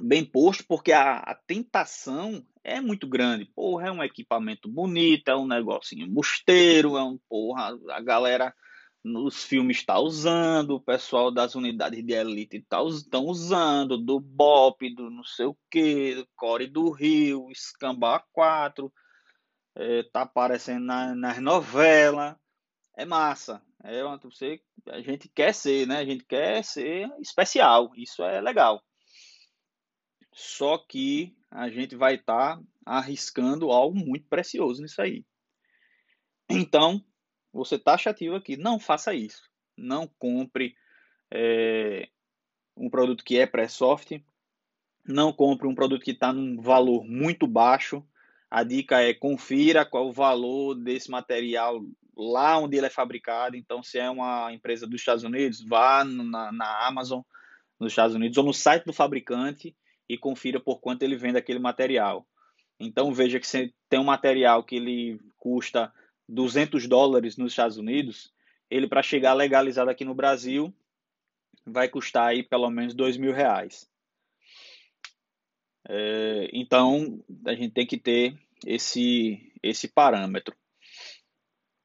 bem 0.01 0.25
posto, 0.25 0.65
porque 0.67 0.91
a, 0.91 1.17
a 1.17 1.36
tentação 1.36 2.43
é 2.63 2.81
muito 2.81 3.08
grande. 3.08 3.46
Porra, 3.46 3.89
é 3.89 3.91
um 3.91 4.01
equipamento 4.01 4.67
bonito, 4.67 5.27
é 5.27 5.36
um 5.36 5.46
negocinho 5.46 6.08
busteiro, 6.08 6.98
é 6.98 7.03
um 7.03 7.20
porra, 7.29 7.77
a 7.91 8.01
galera 8.01 8.51
nos 9.03 9.43
filmes 9.43 9.77
está 9.77 10.00
usando, 10.00 10.72
o 10.72 10.81
pessoal 10.81 11.29
das 11.29 11.53
unidades 11.53 12.03
de 12.03 12.13
elite 12.13 12.58
estão 12.58 12.89
tá, 13.12 13.20
usando, 13.20 13.96
do 13.96 14.20
BOP, 14.20 14.89
do 14.96 15.12
não 15.12 15.24
sei 15.24 15.46
o 15.46 15.58
que, 15.70 16.15
do 16.15 16.27
Core 16.36 16.65
do 16.65 16.89
Rio, 16.89 17.48
Scamba 17.53 18.25
4 18.34 18.91
é, 19.75 20.04
tá 20.04 20.22
aparecendo 20.22 20.86
na, 20.86 21.16
nas 21.16 21.40
novelas. 21.40 22.36
É 22.96 23.06
massa. 23.06 23.62
É 23.84 24.04
uma, 24.04 24.18
você, 24.18 24.62
a 24.88 25.01
gente 25.01 25.28
quer 25.30 25.54
ser, 25.54 25.88
né? 25.88 25.98
A 25.98 26.06
gente 26.06 26.24
quer 26.25 26.63
ser 26.63 27.10
especial. 27.20 27.92
Isso 27.96 28.24
é 28.24 28.42
legal. 28.42 28.84
só 30.34 30.78
que 30.78 31.36
a 31.50 31.70
gente 31.70 31.96
vai 31.96 32.16
estar 32.16 32.58
tá 32.58 32.63
arriscando 32.86 33.72
algo 33.72 33.98
muito 33.98 34.28
precioso 34.28 34.82
nisso 34.82 35.01
aí. 35.01 35.25
Então, 36.50 37.04
você 37.51 37.78
taxativo 37.78 38.36
aqui, 38.36 38.58
não 38.58 38.80
faça 38.80 39.13
isso. 39.13 39.50
Não 39.78 40.08
compre 40.20 40.75
é, 41.32 42.10
um 42.75 42.90
produto 42.90 43.24
que 43.24 43.38
é 43.38 43.46
pré-soft, 43.46 44.22
não 45.06 45.34
compre 45.34 45.68
um 45.68 45.75
produto 45.75 46.04
que 46.04 46.12
está 46.12 46.32
num 46.32 46.62
valor 46.62 47.04
muito 47.04 47.48
baixo. 47.48 48.06
A 48.51 48.63
dica 48.63 49.01
é 49.01 49.13
confira 49.13 49.86
qual 49.86 50.10
o 50.10 50.12
valor 50.12 50.75
desse 50.75 51.10
material 51.10 51.81
lá 52.17 52.58
onde 52.58 52.75
ele 52.75 52.88
é 52.88 52.89
fabricado. 52.89 53.55
Então, 53.55 53.81
se 53.81 53.98
é 53.98 54.10
uma 54.10 54.51
empresa 54.51 54.86
dos 54.86 55.00
Estados 55.00 55.24
Unidos, 55.24 55.62
vá 55.62 56.03
na, 56.03 56.51
na 56.51 56.86
Amazon 56.86 57.22
nos 57.79 57.93
Estados 57.93 58.13
Unidos 58.13 58.38
ou 58.38 58.43
no 58.43 58.53
site 58.53 58.84
do 58.84 58.91
fabricante 58.91 59.74
e 60.10 60.17
confira 60.17 60.60
por 60.60 60.81
quanto 60.81 61.03
ele 61.03 61.15
vende 61.15 61.38
aquele 61.38 61.60
material. 61.60 62.27
Então, 62.77 63.13
veja 63.13 63.39
que 63.39 63.48
se 63.48 63.74
tem 63.88 64.00
um 64.00 64.03
material 64.03 64.63
que 64.63 64.75
ele 64.75 65.20
custa 65.38 65.91
200 66.27 66.88
dólares 66.88 67.38
nos 67.38 67.53
Estados 67.53 67.77
Unidos, 67.77 68.34
ele 68.70 68.88
para 68.88 69.01
chegar 69.01 69.34
legalizado 69.34 69.89
aqui 69.89 70.03
no 70.03 70.13
Brasil 70.13 70.74
vai 71.65 71.88
custar 71.88 72.27
aí 72.27 72.43
pelo 72.43 72.70
menos 72.70 72.93
dois 72.93 73.17
mil 73.17 73.34
reais. 73.34 73.90
É, 75.93 76.50
então 76.53 77.21
a 77.45 77.53
gente 77.53 77.74
tem 77.74 77.86
que 77.86 77.98
ter 77.98 78.33
esse 78.65 79.51
esse 79.62 79.89
parâmetro. 79.89 80.55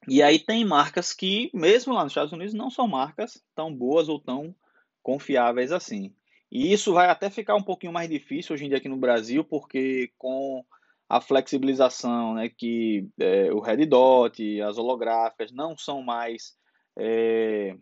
E 0.09 0.23
aí 0.23 0.39
tem 0.39 0.65
marcas 0.65 1.13
que 1.13 1.51
mesmo 1.53 1.93
lá 1.93 2.05
nos 2.05 2.13
Estados 2.13 2.33
Unidos 2.33 2.55
não 2.55 2.71
são 2.71 2.87
marcas 2.87 3.43
tão 3.53 3.75
boas 3.75 4.09
ou 4.09 4.21
tão 4.21 4.55
confiáveis 5.03 5.73
assim. 5.73 6.15
E 6.53 6.73
isso 6.73 6.93
vai 6.93 7.09
até 7.09 7.29
ficar 7.29 7.57
um 7.57 7.63
pouquinho 7.63 7.93
mais 7.93 8.09
difícil 8.09 8.55
hoje 8.55 8.65
em 8.65 8.69
dia 8.69 8.79
aqui 8.79 8.89
no 8.89 8.97
Brasil, 8.97 9.45
porque 9.45 10.13
com 10.17 10.65
a 11.09 11.21
flexibilização, 11.21 12.35
né, 12.35 12.49
que 12.49 13.09
é, 13.19 13.53
o 13.53 13.59
Red 13.59 13.87
Dot, 13.87 14.61
as 14.63 14.79
holográficas 14.79 15.51
não 15.51 15.77
são 15.77 16.01
mais 16.01 16.57
é, 16.97 17.77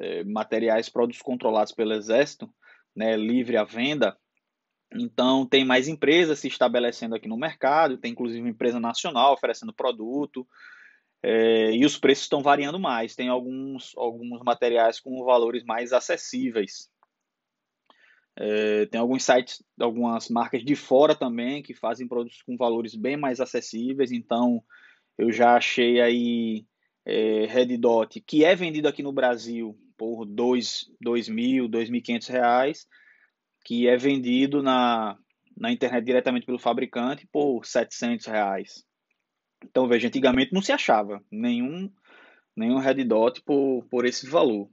é, 0.00 0.24
materiais 0.24 0.88
produtos 0.88 1.20
controlados 1.20 1.72
pelo 1.72 1.92
Exército, 1.92 2.50
né, 2.96 3.14
livre 3.14 3.58
à 3.58 3.64
venda. 3.64 4.16
Então, 4.92 5.46
tem 5.46 5.64
mais 5.64 5.86
empresas 5.86 6.40
se 6.40 6.48
estabelecendo 6.48 7.14
aqui 7.14 7.28
no 7.28 7.36
mercado, 7.36 7.96
tem 7.96 8.12
inclusive 8.12 8.48
empresa 8.48 8.80
nacional 8.80 9.32
oferecendo 9.32 9.72
produto, 9.72 10.46
é, 11.22 11.72
e 11.72 11.84
os 11.84 11.98
preços 11.98 12.24
estão 12.24 12.42
variando 12.42 12.78
mais. 12.78 13.14
Tem 13.14 13.28
alguns, 13.28 13.92
alguns 13.96 14.42
materiais 14.42 14.98
com 14.98 15.24
valores 15.24 15.62
mais 15.64 15.92
acessíveis. 15.92 16.90
É, 18.36 18.86
tem 18.86 19.00
alguns 19.00 19.22
sites, 19.24 19.62
algumas 19.78 20.28
marcas 20.28 20.64
de 20.64 20.74
fora 20.74 21.14
também 21.14 21.62
que 21.62 21.74
fazem 21.74 22.08
produtos 22.08 22.42
com 22.42 22.56
valores 22.56 22.94
bem 22.94 23.16
mais 23.16 23.40
acessíveis. 23.40 24.10
Então, 24.10 24.62
eu 25.18 25.30
já 25.30 25.56
achei 25.56 26.00
aí 26.00 26.66
é, 27.04 27.46
Red 27.46 27.76
Dot, 27.76 28.20
que 28.20 28.44
é 28.44 28.56
vendido 28.56 28.88
aqui 28.88 29.02
no 29.02 29.12
Brasil 29.12 29.78
por 29.96 30.24
R$ 30.24 30.32
2.000, 30.32 31.68
2.500 31.68 32.28
reais, 32.30 32.88
que 33.64 33.86
é 33.88 33.96
vendido 33.96 34.62
na, 34.62 35.18
na 35.56 35.70
internet 35.70 36.04
diretamente 36.04 36.46
pelo 36.46 36.58
fabricante 36.58 37.26
por 37.30 37.64
700 37.64 38.26
reais. 38.26 38.84
Então, 39.64 39.86
veja, 39.86 40.08
antigamente 40.08 40.52
não 40.52 40.62
se 40.62 40.72
achava 40.72 41.22
nenhum, 41.30 41.92
nenhum 42.56 42.78
Red 42.78 43.04
Dot 43.04 43.42
por, 43.42 43.84
por 43.90 44.06
esse 44.06 44.26
valor. 44.26 44.70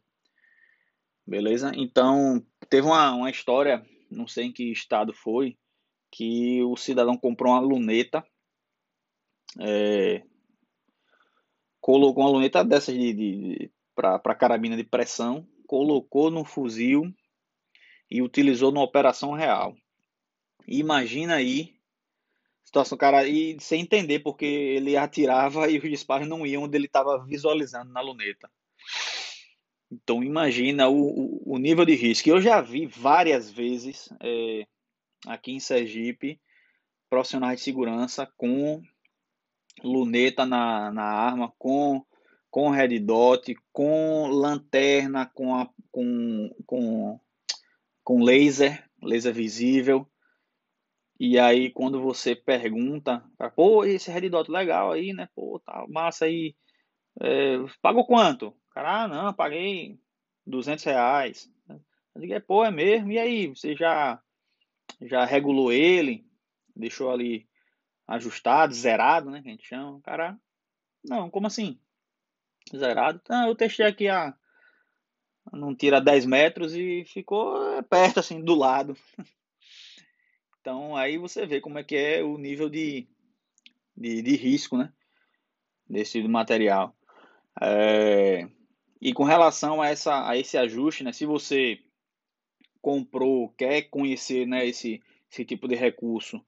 Beleza? 1.25 1.72
Então, 1.75 2.41
teve 2.70 2.88
uma, 2.88 3.13
uma 3.13 3.29
história, 3.29 3.86
não 4.10 4.27
sei 4.27 4.46
em 4.46 4.53
que 4.53 4.72
estado 4.72 5.13
foi, 5.13 5.58
que 6.10 6.63
o 6.63 6.77
cidadão 6.77 7.17
comprou 7.17 7.51
uma 7.51 7.60
luneta, 7.60 8.25
é, 9.60 10.24
colocou 11.81 12.24
uma 12.24 12.31
luneta 12.31 12.64
dessas 12.64 12.96
de, 12.96 13.14
de, 13.14 13.38
de 13.42 13.72
para 13.94 14.35
carabina 14.35 14.77
de 14.77 14.83
pressão, 14.83 15.46
colocou 15.66 16.31
no 16.31 16.46
fuzil 16.46 17.14
e 18.09 18.22
utilizou 18.22 18.72
numa 18.72 18.85
operação 18.85 19.33
real. 19.33 19.75
Imagina 20.67 21.35
aí 21.35 21.77
situação, 22.63 22.98
cara, 22.98 23.25
e 23.25 23.57
sem 23.61 23.81
entender 23.81 24.20
porque 24.20 24.46
ele 24.46 24.98
atirava 24.98 25.70
e 25.70 25.77
os 25.77 25.89
disparos 25.89 26.27
não 26.27 26.46
iam 26.46 26.63
onde 26.63 26.77
ele 26.77 26.85
estava 26.85 27.24
visualizando 27.24 27.91
na 27.91 28.01
luneta. 28.01 28.50
Então 29.89 30.22
imagina 30.22 30.89
o, 30.89 31.41
o, 31.46 31.57
nível 31.57 31.85
de 31.85 31.96
risco. 31.96 32.29
Eu 32.29 32.41
já 32.41 32.59
vi 32.59 32.85
várias 32.85 33.50
vezes 33.50 34.09
é, 34.22 34.67
aqui 35.25 35.53
em 35.53 35.61
Sergipe 35.61 36.39
profissionais 37.09 37.59
de 37.59 37.63
segurança 37.63 38.29
com 38.37 38.81
luneta 39.81 40.46
na, 40.46 40.91
na 40.91 41.03
arma, 41.03 41.53
com, 41.57 42.03
com 42.50 42.70
red 42.70 43.00
dot, 43.00 43.55
com 43.72 44.27
lanterna, 44.27 45.25
com, 45.25 45.55
a, 45.55 45.70
com, 45.89 46.50
com, 46.65 47.20
com 48.07 48.24
laser, 48.24 48.89
laser 49.03 49.33
visível. 49.33 50.09
E 51.20 51.37
aí 51.37 51.70
quando 51.70 52.01
você 52.01 52.33
pergunta, 52.33 53.22
pô, 53.53 53.83
esse 53.83 54.09
red 54.09 54.29
dot 54.29 54.50
legal 54.50 54.93
aí, 54.93 55.11
né? 55.11 55.27
Pô, 55.35 55.59
tá 55.59 55.85
massa 55.89 56.24
aí. 56.24 56.55
É, 57.20 57.57
pagou 57.81 58.05
quanto? 58.05 58.55
Cara, 58.72 59.03
ah, 59.03 59.07
não, 59.09 59.33
paguei 59.33 60.00
200 60.46 60.85
reais. 60.85 61.51
Eu 61.67 62.22
digo, 62.22 62.33
é, 62.33 62.39
pô, 62.39 62.63
é 62.63 62.72
mesmo? 62.72 63.11
E 63.11 63.20
aí, 63.20 63.48
você 63.48 63.75
já, 63.75 64.24
já 65.01 65.25
regulou 65.25 65.74
ele? 65.74 66.25
Deixou 66.74 67.11
ali 67.11 67.46
ajustado, 68.07 68.74
zerado, 68.74 69.29
né? 69.29 69.41
Que 69.41 69.50
a 69.50 69.51
gente 69.51 69.67
chama. 69.67 70.00
Cara, 70.00 70.39
não, 71.03 71.29
como 71.29 71.48
assim? 71.48 71.77
Zerado? 72.74 73.20
Não, 73.27 73.50
eu 73.50 73.55
testei 73.55 73.85
aqui 73.85 74.07
a. 74.07 74.33
Não 75.51 75.75
tira 75.75 76.01
10 76.01 76.25
metros 76.25 76.75
e 76.75 77.03
ficou 77.05 77.55
perto, 77.83 78.20
assim, 78.20 78.42
do 78.42 78.55
lado. 78.55 78.96
Então 80.60 80.98
aí 80.98 81.18
você 81.18 81.46
vê 81.46 81.62
como 81.62 81.79
é 81.79 81.83
que 81.83 81.96
é 81.96 82.22
o 82.22 82.38
nível 82.38 82.68
de, 82.68 83.07
de, 83.96 84.22
de 84.22 84.36
risco, 84.36 84.75
né? 84.75 84.92
Desse 85.90 86.22
material. 86.27 86.94
É, 87.62 88.46
e 89.01 89.14
com 89.14 89.24
relação 89.24 89.81
a, 89.81 89.88
essa, 89.88 90.27
a 90.27 90.38
esse 90.38 90.57
ajuste, 90.57 91.03
né, 91.03 91.14
se 91.14 91.25
você 91.25 91.79
comprou, 92.81 93.50
quer 93.50 93.83
conhecer 93.83 94.46
né, 94.46 94.66
esse, 94.66 95.01
esse 95.31 95.46
tipo 95.46 95.68
de 95.68 95.75
recurso, 95.75 96.44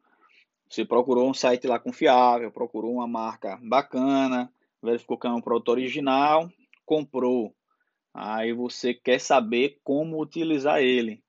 você 0.69 0.85
procurou 0.85 1.29
um 1.29 1.33
site 1.33 1.67
lá 1.67 1.79
confiável, 1.79 2.51
procurou 2.51 2.93
uma 2.93 3.07
marca 3.07 3.59
bacana, 3.62 4.51
verificou 4.81 5.17
que 5.17 5.27
é 5.27 5.31
um 5.31 5.41
produto 5.41 5.69
original, 5.69 6.49
comprou. 6.85 7.55
Aí 8.13 8.53
você 8.53 8.93
quer 8.93 9.19
saber 9.19 9.79
como 9.83 10.21
utilizar 10.21 10.81
ele. 10.81 11.23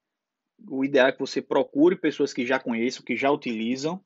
O 0.68 0.84
ideal 0.84 1.08
é 1.08 1.12
que 1.12 1.20
você 1.20 1.40
procure 1.40 1.96
pessoas 1.96 2.32
que 2.32 2.46
já 2.46 2.58
conheçam, 2.58 3.04
que 3.04 3.16
já 3.16 3.30
utilizam, 3.30 4.02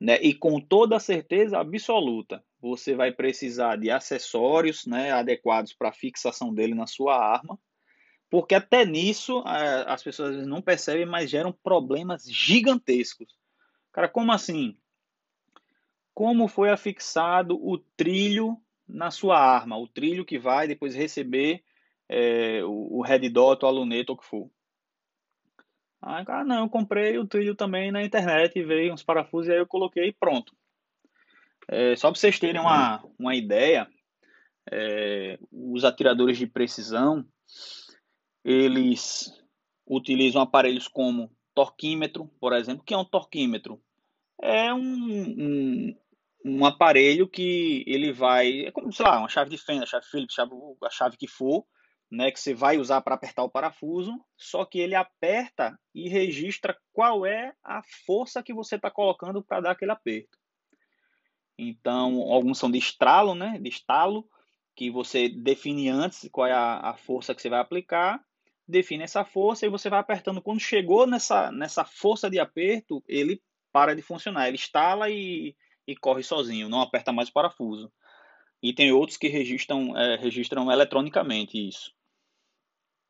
né? 0.00 0.18
E 0.22 0.34
com 0.34 0.60
toda 0.60 0.98
certeza 0.98 1.58
absoluta, 1.58 2.44
você 2.60 2.94
vai 2.94 3.12
precisar 3.12 3.76
de 3.76 3.90
acessórios 3.90 4.86
né, 4.86 5.12
adequados 5.12 5.72
para 5.72 5.92
fixação 5.92 6.52
dele 6.52 6.74
na 6.74 6.86
sua 6.86 7.16
arma, 7.16 7.58
porque 8.30 8.54
até 8.54 8.84
nisso 8.84 9.42
as 9.46 10.02
pessoas 10.02 10.46
não 10.46 10.60
percebem, 10.60 11.06
mas 11.06 11.30
geram 11.30 11.52
problemas 11.52 12.24
gigantescos. 12.24 13.28
Cara, 13.92 14.08
como 14.08 14.32
assim? 14.32 14.76
Como 16.12 16.48
foi 16.48 16.70
afixado 16.70 17.54
o 17.56 17.78
trilho 17.78 18.56
na 18.88 19.10
sua 19.10 19.38
arma? 19.38 19.78
O 19.78 19.86
trilho 19.86 20.24
que 20.24 20.38
vai 20.38 20.66
depois 20.66 20.94
receber 20.94 21.62
é, 22.08 22.62
o, 22.64 22.98
o 22.98 23.02
red 23.02 23.28
dot, 23.28 23.64
ou 23.64 23.68
a 23.68 23.72
luneta, 23.72 24.12
ou 24.12 24.16
o 24.16 24.20
que 24.20 24.26
for. 24.26 24.50
Ah, 26.00 26.44
não, 26.44 26.64
eu 26.64 26.68
comprei 26.68 27.16
o 27.18 27.26
trilho 27.26 27.54
também 27.54 27.90
na 27.90 28.02
internet, 28.02 28.62
veio 28.62 28.92
uns 28.92 29.02
parafusos 29.02 29.48
e 29.48 29.52
aí 29.52 29.58
eu 29.58 29.66
coloquei 29.66 30.08
e 30.08 30.12
pronto. 30.12 30.54
É, 31.66 31.96
só 31.96 32.10
para 32.10 32.20
vocês 32.20 32.38
terem 32.38 32.60
uma, 32.60 33.02
uma 33.18 33.34
ideia, 33.34 33.88
é, 34.70 35.38
os 35.50 35.82
atiradores 35.82 36.36
de 36.36 36.46
precisão, 36.46 37.24
eles 38.44 39.32
utilizam 39.86 40.42
aparelhos 40.42 40.88
como 40.88 41.34
torquímetro, 41.54 42.30
por 42.38 42.52
exemplo. 42.52 42.82
O 42.82 42.84
que 42.84 42.92
é 42.92 42.98
um 42.98 43.04
torquímetro? 43.04 43.80
É 44.42 44.74
um, 44.74 44.80
um, 44.82 45.98
um 46.44 46.66
aparelho 46.66 47.26
que 47.26 47.82
ele 47.86 48.12
vai, 48.12 48.66
é 48.66 48.70
como, 48.70 48.92
sei 48.92 49.06
lá, 49.06 49.18
uma 49.18 49.28
chave 49.28 49.48
de 49.48 49.56
fenda, 49.56 49.86
chave 49.86 50.06
Phillips, 50.06 50.34
chave, 50.34 50.52
a 50.82 50.90
chave 50.90 51.16
que 51.16 51.26
for, 51.26 51.64
né, 52.10 52.30
que 52.30 52.38
você 52.38 52.54
vai 52.54 52.78
usar 52.78 53.00
para 53.00 53.14
apertar 53.14 53.42
o 53.42 53.50
parafuso, 53.50 54.12
só 54.36 54.64
que 54.64 54.78
ele 54.78 54.94
aperta 54.94 55.78
e 55.94 56.08
registra 56.08 56.76
qual 56.92 57.26
é 57.26 57.52
a 57.62 57.82
força 58.06 58.42
que 58.42 58.54
você 58.54 58.76
está 58.76 58.90
colocando 58.90 59.42
para 59.42 59.60
dar 59.60 59.70
aquele 59.72 59.92
aperto. 59.92 60.38
Então, 61.58 62.20
alguns 62.32 62.58
são 62.58 62.70
de 62.70 62.78
estralo, 62.78 63.34
né? 63.34 63.58
De 63.60 63.68
estalo, 63.68 64.28
que 64.74 64.90
você 64.90 65.28
define 65.28 65.88
antes 65.88 66.28
qual 66.30 66.46
é 66.46 66.52
a, 66.52 66.90
a 66.90 66.94
força 66.94 67.34
que 67.34 67.40
você 67.40 67.48
vai 67.48 67.60
aplicar. 67.60 68.20
define 68.66 69.04
essa 69.04 69.24
força 69.24 69.66
e 69.66 69.68
você 69.68 69.88
vai 69.88 70.00
apertando. 70.00 70.42
Quando 70.42 70.60
chegou 70.60 71.06
nessa, 71.06 71.52
nessa 71.52 71.84
força 71.84 72.28
de 72.28 72.38
aperto, 72.38 73.02
ele 73.06 73.40
para 73.72 73.94
de 73.94 74.02
funcionar. 74.02 74.48
Ele 74.48 74.56
instala 74.56 75.10
e, 75.10 75.56
e 75.86 75.96
corre 75.96 76.22
sozinho, 76.22 76.68
não 76.68 76.80
aperta 76.80 77.12
mais 77.12 77.28
o 77.28 77.32
parafuso. 77.32 77.92
E 78.64 78.72
tem 78.72 78.90
outros 78.92 79.18
que 79.18 79.28
registram, 79.28 79.94
é, 79.94 80.16
registram 80.16 80.72
eletronicamente 80.72 81.68
isso. 81.68 81.92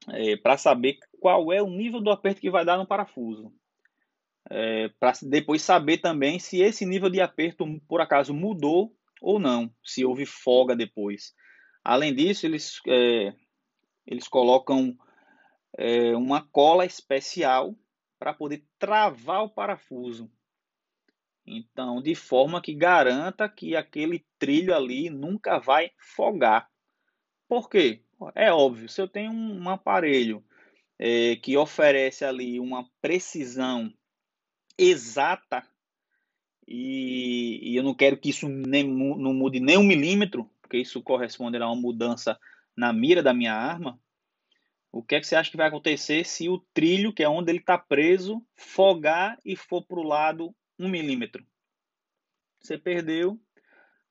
É, 0.08 0.36
para 0.36 0.58
saber 0.58 0.98
qual 1.20 1.52
é 1.52 1.62
o 1.62 1.70
nível 1.70 2.00
do 2.00 2.10
aperto 2.10 2.40
que 2.40 2.50
vai 2.50 2.64
dar 2.64 2.76
no 2.76 2.84
parafuso. 2.84 3.54
É, 4.50 4.88
para 4.98 5.12
depois 5.22 5.62
saber 5.62 5.98
também 5.98 6.40
se 6.40 6.60
esse 6.60 6.84
nível 6.84 7.08
de 7.08 7.20
aperto 7.20 7.64
por 7.86 8.00
acaso 8.00 8.34
mudou 8.34 8.96
ou 9.22 9.38
não, 9.38 9.72
se 9.84 10.04
houve 10.04 10.26
folga 10.26 10.74
depois. 10.74 11.32
Além 11.84 12.12
disso, 12.12 12.46
eles, 12.46 12.80
é, 12.88 13.32
eles 14.04 14.26
colocam 14.26 14.98
é, 15.78 16.16
uma 16.16 16.42
cola 16.42 16.84
especial 16.84 17.76
para 18.18 18.34
poder 18.34 18.64
travar 18.76 19.44
o 19.44 19.50
parafuso. 19.50 20.28
Então, 21.46 22.00
de 22.00 22.14
forma 22.14 22.62
que 22.62 22.74
garanta 22.74 23.48
que 23.48 23.76
aquele 23.76 24.24
trilho 24.38 24.74
ali 24.74 25.10
nunca 25.10 25.58
vai 25.58 25.90
folgar. 25.98 26.68
Por 27.46 27.68
quê? 27.68 28.02
É 28.34 28.50
óbvio, 28.50 28.88
se 28.88 29.00
eu 29.00 29.08
tenho 29.08 29.30
um 29.32 29.68
aparelho 29.68 30.42
é, 30.98 31.36
que 31.36 31.56
oferece 31.56 32.24
ali 32.24 32.58
uma 32.58 32.88
precisão 33.02 33.92
exata 34.78 35.62
e, 36.66 37.60
e, 37.62 37.76
eu 37.76 37.82
não 37.82 37.94
quero 37.94 38.16
que 38.16 38.30
isso 38.30 38.48
nem, 38.48 38.84
não 38.84 39.34
mude 39.34 39.60
nem 39.60 39.76
um 39.76 39.82
milímetro, 39.82 40.50
porque 40.62 40.78
isso 40.78 41.02
corresponderá 41.02 41.66
a 41.66 41.72
uma 41.72 41.80
mudança 41.80 42.38
na 42.74 42.92
mira 42.92 43.22
da 43.22 43.34
minha 43.34 43.52
arma, 43.52 44.00
o 44.90 45.02
que 45.02 45.16
é 45.16 45.20
que 45.20 45.26
você 45.26 45.36
acha 45.36 45.50
que 45.50 45.56
vai 45.56 45.68
acontecer 45.68 46.24
se 46.24 46.48
o 46.48 46.58
trilho, 46.72 47.12
que 47.12 47.22
é 47.22 47.28
onde 47.28 47.50
ele 47.50 47.58
está 47.58 47.76
preso, 47.76 48.40
folgar 48.54 49.38
e 49.44 49.56
for 49.56 49.84
para 49.84 49.98
o 49.98 50.04
lado 50.04 50.54
um 50.78 50.88
milímetro? 50.88 51.44
Você 52.60 52.78
perdeu 52.78 53.38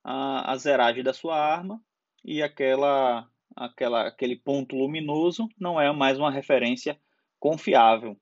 a, 0.04 0.52
a 0.52 0.58
zeragem 0.58 1.04
da 1.04 1.14
sua 1.14 1.38
arma 1.38 1.82
e 2.24 2.42
aquela, 2.42 3.28
aquela, 3.56 4.08
aquele 4.08 4.36
ponto 4.36 4.76
luminoso 4.76 5.48
não 5.60 5.80
é 5.80 5.92
mais 5.92 6.18
uma 6.18 6.32
referência 6.32 7.00
confiável. 7.40 8.20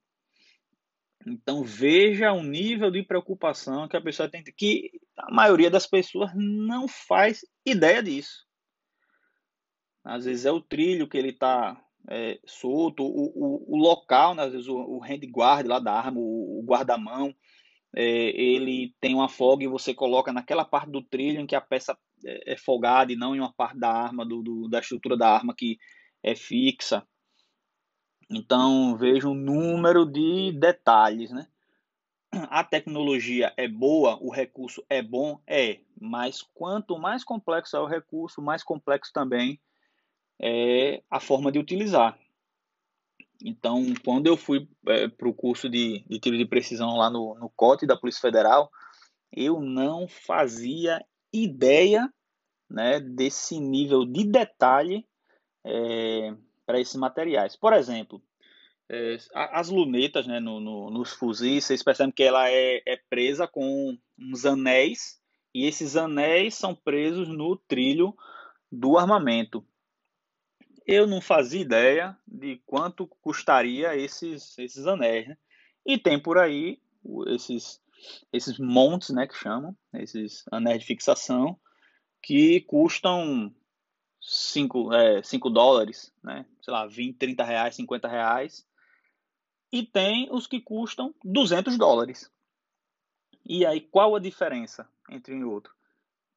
Então 1.27 1.63
veja 1.63 2.31
o 2.31 2.41
nível 2.41 2.89
de 2.89 3.03
preocupação 3.03 3.87
que 3.87 3.95
a 3.95 4.01
pessoa 4.01 4.29
tem, 4.29 4.43
que 4.43 4.91
a 5.17 5.31
maioria 5.31 5.69
das 5.69 5.85
pessoas 5.85 6.31
não 6.35 6.87
faz 6.87 7.41
ideia 7.65 8.01
disso. 8.01 8.45
Às 10.03 10.25
vezes 10.25 10.45
é 10.45 10.51
o 10.51 10.61
trilho 10.61 11.07
que 11.07 11.17
ele 11.17 11.29
está 11.29 11.79
é, 12.09 12.39
solto, 12.45 13.03
o, 13.03 13.31
o, 13.35 13.75
o, 13.75 13.77
local, 13.77 14.33
né, 14.33 14.43
às 14.43 14.51
vezes 14.51 14.67
o, 14.67 14.75
o 14.75 14.99
handguard 14.99 15.67
lá 15.67 15.79
da 15.79 15.93
arma, 15.93 16.19
o, 16.19 16.59
o 16.59 16.65
guarda-mão, 16.65 17.35
é, 17.95 18.03
ele 18.03 18.95
tem 19.01 19.13
uma 19.13 19.27
folga 19.27 19.63
e 19.63 19.67
você 19.67 19.93
coloca 19.93 20.31
naquela 20.31 20.63
parte 20.63 20.89
do 20.89 21.01
trilho 21.01 21.41
em 21.41 21.47
que 21.47 21.55
a 21.55 21.61
peça 21.61 21.97
é, 22.25 22.53
é 22.53 22.57
folgada 22.57 23.11
e 23.11 23.15
não 23.15 23.35
em 23.35 23.39
uma 23.39 23.53
parte 23.53 23.77
da 23.77 23.91
arma, 23.91 24.25
do, 24.25 24.41
do, 24.41 24.67
da 24.69 24.79
estrutura 24.79 25.17
da 25.17 25.29
arma 25.29 25.53
que 25.55 25.77
é 26.23 26.35
fixa. 26.35 27.05
Então 28.29 28.95
veja 28.97 29.27
um 29.27 29.33
número 29.33 30.05
de 30.05 30.53
detalhes, 30.53 31.31
né? 31.31 31.47
A 32.49 32.63
tecnologia 32.63 33.53
é 33.57 33.67
boa, 33.67 34.17
o 34.21 34.31
recurso 34.31 34.85
é 34.89 35.01
bom, 35.01 35.41
é, 35.45 35.81
mas 35.99 36.41
quanto 36.53 36.97
mais 36.97 37.25
complexo 37.25 37.75
é 37.75 37.79
o 37.81 37.85
recurso, 37.85 38.41
mais 38.41 38.63
complexo 38.63 39.11
também 39.11 39.59
é 40.41 41.03
a 41.09 41.19
forma 41.19 41.51
de 41.51 41.59
utilizar. 41.59 42.17
Então, 43.43 43.85
quando 44.03 44.27
eu 44.27 44.37
fui 44.37 44.67
é, 44.87 45.07
para 45.07 45.27
o 45.27 45.33
curso 45.33 45.69
de, 45.69 46.03
de, 46.07 46.19
tiro 46.19 46.37
de 46.37 46.45
precisão 46.45 46.97
lá 46.97 47.09
no, 47.09 47.35
no 47.35 47.49
COT 47.49 47.85
da 47.85 47.97
Polícia 47.97 48.21
Federal, 48.21 48.71
eu 49.31 49.59
não 49.59 50.07
fazia 50.07 51.03
ideia 51.33 52.11
né, 52.69 52.99
desse 52.99 53.59
nível 53.59 54.05
de 54.05 54.25
detalhe 54.25 55.05
é, 55.65 56.33
para 56.65 56.79
esses 56.79 56.95
materiais. 56.95 57.55
Por 57.55 57.73
exemplo, 57.73 58.21
é, 58.89 59.17
as 59.33 59.69
lunetas 59.69 60.27
né, 60.27 60.39
no, 60.39 60.59
no, 60.59 60.89
nos 60.89 61.11
fuzis, 61.11 61.65
vocês 61.65 61.83
percebem 61.83 62.11
que 62.11 62.23
ela 62.23 62.49
é, 62.49 62.81
é 62.85 62.99
presa 63.09 63.47
com 63.47 63.97
uns 64.19 64.45
anéis, 64.45 65.19
e 65.53 65.65
esses 65.65 65.97
anéis 65.97 66.55
são 66.55 66.73
presos 66.73 67.27
no 67.27 67.57
trilho 67.57 68.15
do 68.71 68.97
armamento 68.97 69.65
eu 70.85 71.07
não 71.07 71.21
fazia 71.21 71.61
ideia 71.61 72.17
de 72.27 72.61
quanto 72.65 73.07
custaria 73.07 73.95
esses, 73.95 74.57
esses 74.57 74.87
anéis. 74.87 75.27
Né? 75.27 75.37
E 75.85 75.97
tem 75.97 76.19
por 76.19 76.37
aí 76.37 76.81
esses, 77.27 77.81
esses 78.31 78.57
montes, 78.59 79.09
né, 79.09 79.27
que 79.27 79.35
chamam, 79.35 79.75
esses 79.93 80.43
anéis 80.51 80.79
de 80.79 80.85
fixação, 80.85 81.59
que 82.21 82.61
custam 82.61 83.53
5 84.21 84.93
é, 84.93 85.21
dólares, 85.51 86.13
né? 86.23 86.45
sei 86.61 86.73
lá, 86.73 86.85
20, 86.85 87.17
30 87.17 87.43
reais, 87.43 87.75
50 87.75 88.07
reais. 88.07 88.67
E 89.71 89.83
tem 89.83 90.27
os 90.31 90.47
que 90.47 90.59
custam 90.59 91.15
200 91.23 91.77
dólares. 91.77 92.29
E 93.45 93.65
aí, 93.65 93.81
qual 93.81 94.15
a 94.15 94.19
diferença 94.19 94.87
entre 95.09 95.33
um 95.33 95.39
e 95.39 95.43
outro? 95.43 95.73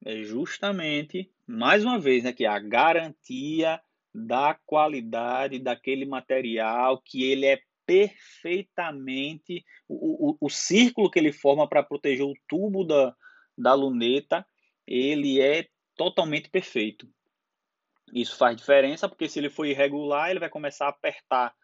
É 0.05 0.23
justamente, 0.23 1.31
mais 1.47 1.85
uma 1.85 1.99
vez, 1.99 2.25
né, 2.25 2.33
que 2.33 2.45
é 2.45 2.49
a 2.49 2.59
garantia 2.59 3.81
da 4.15 4.57
qualidade 4.65 5.59
daquele 5.59 6.05
material, 6.07 7.03
que 7.05 7.25
ele 7.25 7.47
é 7.47 7.61
perfeitamente 7.85 9.65
o, 9.89 10.31
o, 10.31 10.37
o 10.41 10.51
círculo 10.51 11.11
que 11.11 11.19
ele 11.19 11.33
forma 11.33 11.69
para 11.69 11.83
proteger 11.83 12.25
o 12.25 12.35
tubo 12.49 12.85
da, 12.85 13.15
da 13.59 13.75
luneta, 13.75 14.47
ele 14.87 15.41
é 15.41 15.67
totalmente 15.97 16.49
perfeito. 16.49 17.09
Isso 18.13 18.37
faz 18.37 18.57
diferença 18.57 19.09
porque 19.09 19.29
se 19.29 19.39
ele 19.39 19.51
for 19.51 19.67
irregular, 19.67 20.31
ele 20.31 20.41
vai 20.41 20.49
começar 20.49 20.87
a 20.87 20.91
apertar 20.91 21.55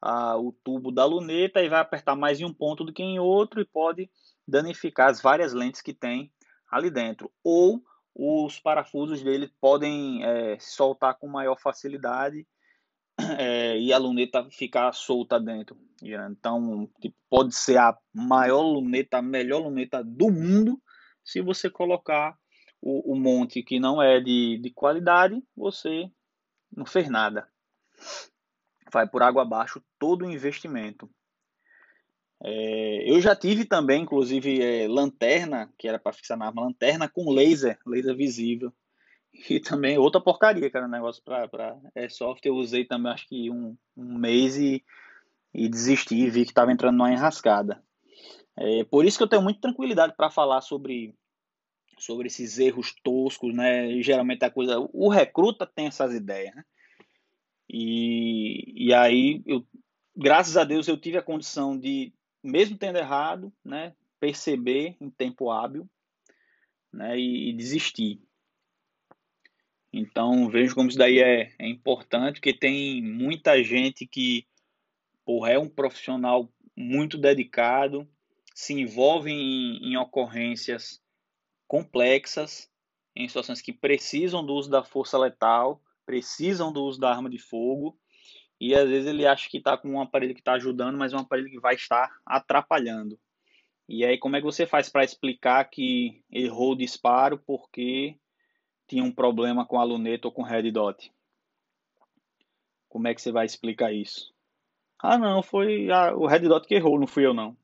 ah, 0.00 0.36
o 0.36 0.52
tubo 0.64 0.90
da 0.90 1.04
luneta 1.04 1.62
e 1.62 1.68
vai 1.68 1.80
apertar 1.80 2.16
mais 2.16 2.40
em 2.40 2.44
um 2.44 2.54
ponto 2.54 2.84
do 2.84 2.92
que 2.92 3.02
em 3.02 3.18
outro 3.18 3.60
e 3.60 3.64
pode 3.64 4.10
danificar 4.46 5.10
as 5.10 5.20
várias 5.20 5.52
lentes 5.52 5.82
que 5.82 5.92
tem 5.92 6.32
ali 6.70 6.90
dentro. 6.90 7.30
Ou 7.44 7.82
os 8.14 8.58
parafusos 8.58 9.22
dele 9.22 9.50
podem 9.60 10.24
é, 10.24 10.58
soltar 10.58 11.16
com 11.18 11.28
maior 11.28 11.58
facilidade 11.58 12.46
é, 13.38 13.78
e 13.78 13.92
a 13.92 13.98
luneta 13.98 14.48
ficar 14.50 14.92
solta 14.92 15.40
dentro. 15.40 15.76
Então, 16.02 16.88
tipo, 17.00 17.16
pode 17.28 17.54
ser 17.54 17.78
a 17.78 17.96
maior 18.12 18.62
luneta, 18.62 19.18
a 19.18 19.22
melhor 19.22 19.60
luneta 19.60 20.02
do 20.02 20.30
mundo, 20.30 20.80
se 21.24 21.40
você 21.40 21.68
colocar 21.68 22.38
o, 22.80 23.12
o 23.12 23.16
monte 23.16 23.62
que 23.62 23.78
não 23.78 24.00
é 24.00 24.20
de, 24.20 24.58
de 24.58 24.70
qualidade, 24.70 25.42
você 25.56 26.10
não 26.74 26.86
fez 26.86 27.10
nada. 27.10 27.48
Vai 28.92 29.06
por 29.06 29.22
água 29.22 29.42
abaixo 29.42 29.82
todo 29.98 30.24
o 30.24 30.30
investimento. 30.30 31.10
É, 32.42 33.10
eu 33.10 33.20
já 33.20 33.34
tive 33.34 33.64
também, 33.64 34.02
inclusive, 34.02 34.62
é, 34.62 34.86
lanterna, 34.86 35.72
que 35.76 35.88
era 35.88 35.98
para 35.98 36.12
fixar 36.12 36.36
na 36.36 36.46
arma, 36.46 36.62
lanterna 36.62 37.08
com 37.08 37.30
laser, 37.30 37.78
laser 37.86 38.16
visível. 38.16 38.72
E 39.48 39.60
também 39.60 39.98
outra 39.98 40.20
porcaria, 40.20 40.70
cara, 40.70 40.88
negócio 40.88 41.22
para 41.22 41.76
airsoft. 41.94 42.44
Eu 42.44 42.54
usei 42.54 42.84
também, 42.84 43.12
acho 43.12 43.28
que 43.28 43.50
um, 43.50 43.76
um 43.96 44.18
mês 44.18 44.56
e, 44.56 44.84
e 45.52 45.68
desisti, 45.68 46.28
vi 46.30 46.44
que 46.44 46.50
estava 46.50 46.72
entrando 46.72 46.96
numa 46.96 47.12
enrascada. 47.12 47.82
É, 48.56 48.84
por 48.84 49.04
isso 49.04 49.16
que 49.16 49.22
eu 49.22 49.28
tenho 49.28 49.42
muita 49.42 49.60
tranquilidade 49.60 50.14
para 50.16 50.30
falar 50.30 50.60
sobre, 50.60 51.14
sobre 51.98 52.26
esses 52.26 52.58
erros 52.58 52.94
toscos, 53.04 53.54
né? 53.54 53.90
E, 53.92 54.02
geralmente 54.02 54.44
a 54.44 54.50
coisa. 54.50 54.78
O 54.92 55.08
recruta 55.08 55.66
tem 55.66 55.86
essas 55.86 56.12
ideias, 56.12 56.54
né? 56.54 56.64
E, 57.70 58.88
e 58.88 58.94
aí, 58.94 59.42
eu, 59.46 59.64
graças 60.16 60.56
a 60.56 60.64
Deus, 60.64 60.88
eu 60.88 60.96
tive 60.96 61.18
a 61.18 61.22
condição 61.22 61.78
de 61.78 62.12
mesmo 62.48 62.76
tendo 62.76 62.98
errado, 62.98 63.52
né, 63.64 63.94
perceber 64.18 64.96
em 65.00 65.10
tempo 65.10 65.50
hábil 65.50 65.88
né, 66.92 67.18
e, 67.18 67.50
e 67.50 67.52
desistir. 67.52 68.20
Então 69.92 70.48
vejo 70.48 70.74
como 70.74 70.88
isso 70.88 70.98
daí 70.98 71.18
é, 71.18 71.52
é 71.58 71.68
importante, 71.68 72.34
porque 72.34 72.52
tem 72.52 73.02
muita 73.02 73.62
gente 73.62 74.06
que 74.06 74.46
porra, 75.24 75.50
é 75.50 75.58
um 75.58 75.68
profissional 75.68 76.50
muito 76.74 77.18
dedicado, 77.18 78.08
se 78.54 78.72
envolve 78.72 79.30
em, 79.30 79.76
em 79.90 79.96
ocorrências 79.98 81.02
complexas, 81.66 82.70
em 83.14 83.28
situações 83.28 83.60
que 83.60 83.72
precisam 83.72 84.42
do 84.44 84.54
uso 84.54 84.70
da 84.70 84.82
força 84.82 85.18
letal, 85.18 85.82
precisam 86.06 86.72
do 86.72 86.82
uso 86.82 86.98
da 86.98 87.10
arma 87.10 87.28
de 87.28 87.38
fogo, 87.38 87.98
e 88.60 88.74
às 88.74 88.88
vezes 88.88 89.08
ele 89.08 89.26
acha 89.26 89.48
que 89.48 89.58
está 89.58 89.76
com 89.76 89.88
um 89.90 90.00
aparelho 90.00 90.34
que 90.34 90.40
está 90.40 90.52
ajudando, 90.52 90.96
mas 90.96 91.12
é 91.12 91.16
um 91.16 91.20
aparelho 91.20 91.50
que 91.50 91.60
vai 91.60 91.74
estar 91.74 92.10
atrapalhando. 92.24 93.18
E 93.88 94.04
aí, 94.04 94.18
como 94.18 94.36
é 94.36 94.40
que 94.40 94.44
você 94.44 94.66
faz 94.66 94.88
para 94.88 95.04
explicar 95.04 95.64
que 95.64 96.22
errou 96.30 96.72
o 96.72 96.76
disparo 96.76 97.38
porque 97.38 98.18
tinha 98.86 99.02
um 99.02 99.12
problema 99.12 99.64
com 99.64 99.80
a 99.80 99.84
luneta 99.84 100.28
ou 100.28 100.32
com 100.32 100.42
o 100.42 100.44
red 100.44 100.70
dot? 100.70 101.12
Como 102.88 103.06
é 103.06 103.14
que 103.14 103.22
você 103.22 103.30
vai 103.30 103.46
explicar 103.46 103.92
isso? 103.92 104.32
Ah, 105.00 105.16
não, 105.16 105.42
foi 105.42 105.90
a, 105.90 106.12
o 106.14 106.26
Red 106.26 106.40
Dot 106.40 106.66
que 106.66 106.74
errou, 106.74 106.98
não 106.98 107.06
fui 107.06 107.24
eu 107.24 107.32
não. 107.32 107.56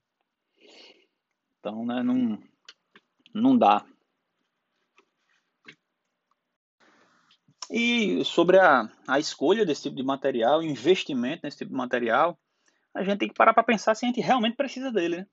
Então, 1.59 1.85
né, 1.85 2.03
não, 2.03 2.39
não 3.35 3.59
dá. 3.59 3.85
E 7.71 8.25
sobre 8.25 8.59
a, 8.59 8.89
a 9.09 9.19
escolha 9.19 9.65
desse 9.65 9.85
tipo 9.85 9.97
de 9.97 10.03
material, 10.03 10.63
investimento 10.63 11.41
nesse 11.45 11.59
tipo 11.59 11.71
de 11.71 11.77
material, 11.77 12.39
a 12.95 13.03
gente 13.03 13.19
tem 13.19 13.29
que 13.29 13.35
parar 13.35 13.55
para 13.55 13.63
pensar 13.63 13.95
se 13.95 14.05
a 14.05 14.09
gente 14.09 14.21
realmente 14.21 14.57
precisa 14.57 14.93
dele, 14.93 15.19
né? 15.19 15.27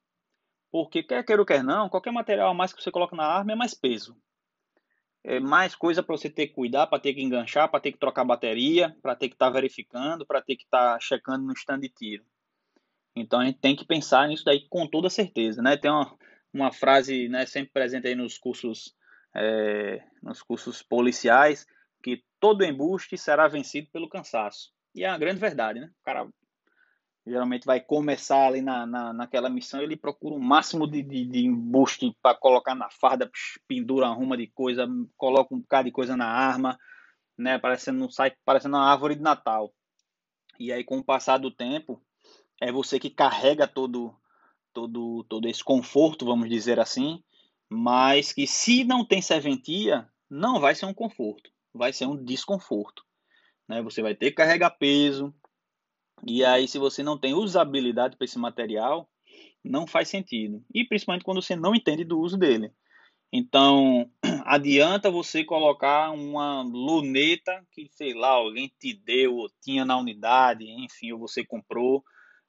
Porque 0.71 1.03
quer 1.03 1.23
queira 1.25 1.41
ou 1.41 1.45
quer 1.45 1.63
não, 1.63 1.89
qualquer 1.89 2.11
material 2.11 2.49
a 2.49 2.53
mais 2.53 2.71
que 2.73 2.81
você 2.81 2.89
coloca 2.89 3.15
na 3.15 3.25
arma 3.25 3.51
é 3.51 3.55
mais 3.55 3.73
peso. 3.73 4.15
É 5.23 5.39
mais 5.39 5.75
coisa 5.75 6.01
para 6.01 6.15
você 6.15 6.29
ter 6.29 6.47
que 6.47 6.53
cuidar, 6.53 6.87
para 6.87 6.99
ter 6.99 7.13
que 7.13 7.21
enganchar, 7.21 7.69
para 7.69 7.79
ter 7.79 7.91
que 7.91 7.99
trocar 7.99 8.23
bateria, 8.23 8.95
para 9.01 9.15
ter 9.15 9.27
que 9.27 9.35
estar 9.35 9.47
tá 9.47 9.51
verificando, 9.51 10.25
para 10.25 10.41
ter 10.41 10.55
que 10.55 10.63
estar 10.63 10.93
tá 10.93 10.99
checando 10.99 11.45
no 11.45 11.53
stand 11.53 11.81
de 11.81 11.89
tiro. 11.89 12.25
Então 13.15 13.39
a 13.39 13.45
gente 13.45 13.59
tem 13.59 13.75
que 13.75 13.85
pensar 13.85 14.27
nisso 14.27 14.45
daí 14.45 14.65
com 14.69 14.87
toda 14.87 15.09
certeza, 15.09 15.61
né? 15.61 15.77
Tem 15.77 15.91
uma, 15.91 16.17
uma 16.53 16.71
frase 16.71 17.27
né, 17.27 17.45
sempre 17.45 17.71
presente 17.71 18.07
aí 18.07 18.15
nos 18.15 18.37
cursos, 18.37 18.95
é, 19.35 20.01
nos 20.23 20.41
cursos 20.41 20.81
policiais, 20.81 21.67
todo 22.41 22.65
embuste 22.65 23.17
será 23.17 23.47
vencido 23.47 23.87
pelo 23.91 24.09
cansaço. 24.09 24.73
E 24.93 25.05
é 25.05 25.09
uma 25.09 25.17
grande 25.17 25.39
verdade, 25.39 25.79
né? 25.79 25.91
O 26.01 26.03
cara 26.03 26.27
geralmente 27.25 27.65
vai 27.65 27.79
começar 27.79 28.47
ali 28.47 28.61
na, 28.61 28.85
na, 28.85 29.13
naquela 29.13 29.47
missão, 29.47 29.79
ele 29.79 29.95
procura 29.95 30.33
o 30.33 30.39
um 30.39 30.41
máximo 30.41 30.87
de, 30.87 31.03
de, 31.03 31.23
de 31.23 31.45
embuste 31.45 32.17
para 32.19 32.35
colocar 32.35 32.73
na 32.73 32.89
farda, 32.89 33.29
pendura 33.67 34.07
arruma 34.07 34.35
de 34.35 34.47
coisa, 34.47 34.87
coloca 35.15 35.53
um 35.53 35.59
bocado 35.59 35.85
de 35.85 35.91
coisa 35.91 36.17
na 36.17 36.25
arma, 36.25 36.77
né? 37.37 37.59
Parecendo, 37.59 38.11
sai 38.11 38.33
parecendo 38.43 38.75
uma 38.75 38.91
árvore 38.91 39.15
de 39.15 39.21
Natal. 39.21 39.71
E 40.59 40.73
aí, 40.73 40.83
com 40.83 40.97
o 40.97 41.03
passar 41.03 41.37
do 41.37 41.51
tempo, 41.51 42.03
é 42.59 42.71
você 42.71 42.99
que 42.99 43.09
carrega 43.09 43.67
todo, 43.67 44.15
todo, 44.73 45.23
todo 45.29 45.47
esse 45.47 45.63
conforto, 45.63 46.25
vamos 46.25 46.49
dizer 46.49 46.79
assim, 46.79 47.23
mas 47.69 48.33
que 48.33 48.47
se 48.47 48.83
não 48.83 49.05
tem 49.05 49.21
serventia, 49.21 50.09
não 50.27 50.59
vai 50.59 50.73
ser 50.73 50.87
um 50.87 50.93
conforto, 50.93 51.51
vai 51.73 51.93
ser 51.93 52.05
um 52.05 52.21
desconforto. 52.23 53.03
Né? 53.67 53.81
Você 53.81 54.01
vai 54.01 54.15
ter 54.15 54.31
que 54.31 54.37
carregar 54.37 54.71
peso, 54.71 55.33
e 56.25 56.43
aí 56.43 56.67
se 56.67 56.77
você 56.77 57.01
não 57.01 57.17
tem 57.17 57.33
usabilidade 57.33 58.15
para 58.15 58.25
esse 58.25 58.37
material, 58.37 59.09
não 59.63 59.87
faz 59.87 60.09
sentido. 60.09 60.63
E 60.73 60.85
principalmente 60.85 61.23
quando 61.23 61.41
você 61.41 61.55
não 61.55 61.75
entende 61.75 62.03
do 62.03 62.19
uso 62.19 62.37
dele. 62.37 62.71
Então, 63.33 64.11
adianta 64.45 65.09
você 65.09 65.43
colocar 65.43 66.11
uma 66.11 66.61
luneta 66.61 67.65
que, 67.71 67.87
sei 67.93 68.13
lá, 68.13 68.29
alguém 68.29 68.71
te 68.79 68.93
deu, 68.93 69.35
ou 69.35 69.49
tinha 69.61 69.85
na 69.85 69.97
unidade, 69.97 70.65
enfim, 70.69 71.13
ou 71.13 71.19
você 71.19 71.45
comprou, 71.45 72.03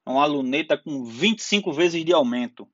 uma 0.05 0.25
luneta 0.25 0.77
com 0.77 1.05
25 1.05 1.71
vezes 1.71 2.03
de 2.03 2.11
aumento, 2.11 2.67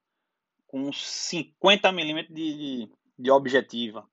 com 0.65 0.91
50 0.91 1.91
milímetros 1.91 2.35
de, 2.35 2.89
de 3.17 3.29
objetiva, 3.29 4.07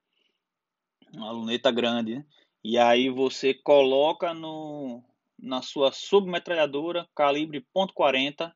uma 1.13 1.31
luneta 1.31 1.71
grande, 1.71 2.17
né? 2.17 2.27
e 2.63 2.79
aí 2.79 3.09
você 3.09 3.55
coloca 3.55 4.35
no, 4.35 5.03
na 5.39 5.63
sua 5.63 5.93
submetralhadora 5.93 7.09
calibre 7.15 7.67
.40 7.75 8.53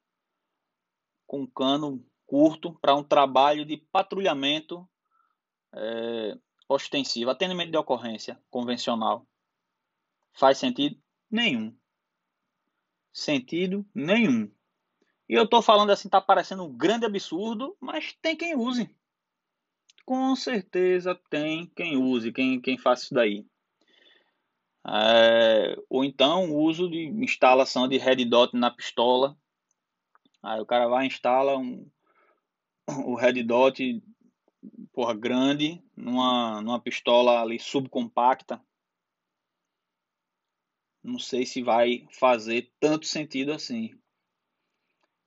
com 1.26 1.46
cano 1.46 2.04
curto 2.26 2.78
para 2.80 2.94
um 2.94 3.04
trabalho 3.04 3.64
de 3.64 3.76
patrulhamento 3.76 4.88
é, 5.74 6.38
ostensivo, 6.68 7.30
atendimento 7.30 7.70
de 7.70 7.78
ocorrência 7.78 8.40
convencional. 8.50 9.26
Faz 10.32 10.58
sentido? 10.58 11.00
Nenhum 11.30 11.76
sentido 13.12 13.86
nenhum. 13.94 14.50
E 15.28 15.34
eu 15.34 15.44
estou 15.44 15.62
falando 15.62 15.90
assim, 15.90 16.08
está 16.08 16.20
parecendo 16.20 16.64
um 16.64 16.76
grande 16.76 17.06
absurdo, 17.06 17.76
mas 17.80 18.12
tem 18.20 18.36
quem 18.36 18.56
use. 18.56 18.94
Com 20.10 20.34
certeza 20.34 21.14
tem 21.30 21.66
quem 21.68 21.96
use, 21.96 22.32
quem, 22.32 22.60
quem 22.60 22.76
faz 22.76 23.02
isso 23.04 23.14
daí. 23.14 23.46
É, 24.84 25.76
ou 25.88 26.04
então 26.04 26.52
uso 26.52 26.90
de 26.90 27.04
instalação 27.22 27.86
de 27.86 27.96
red 27.96 28.24
dot 28.24 28.56
na 28.56 28.72
pistola. 28.72 29.38
Aí 30.42 30.60
o 30.60 30.66
cara 30.66 30.88
vai 30.88 31.06
instala 31.06 31.56
um, 31.56 31.88
o 33.06 33.14
red 33.14 33.40
dot 33.44 34.02
porra, 34.92 35.14
grande 35.14 35.80
numa, 35.96 36.60
numa 36.60 36.80
pistola 36.80 37.40
ali 37.40 37.60
subcompacta 37.60 38.60
não 41.04 41.20
sei 41.20 41.46
se 41.46 41.62
vai 41.62 42.04
fazer 42.10 42.68
tanto 42.80 43.06
sentido 43.06 43.52
assim. 43.52 43.96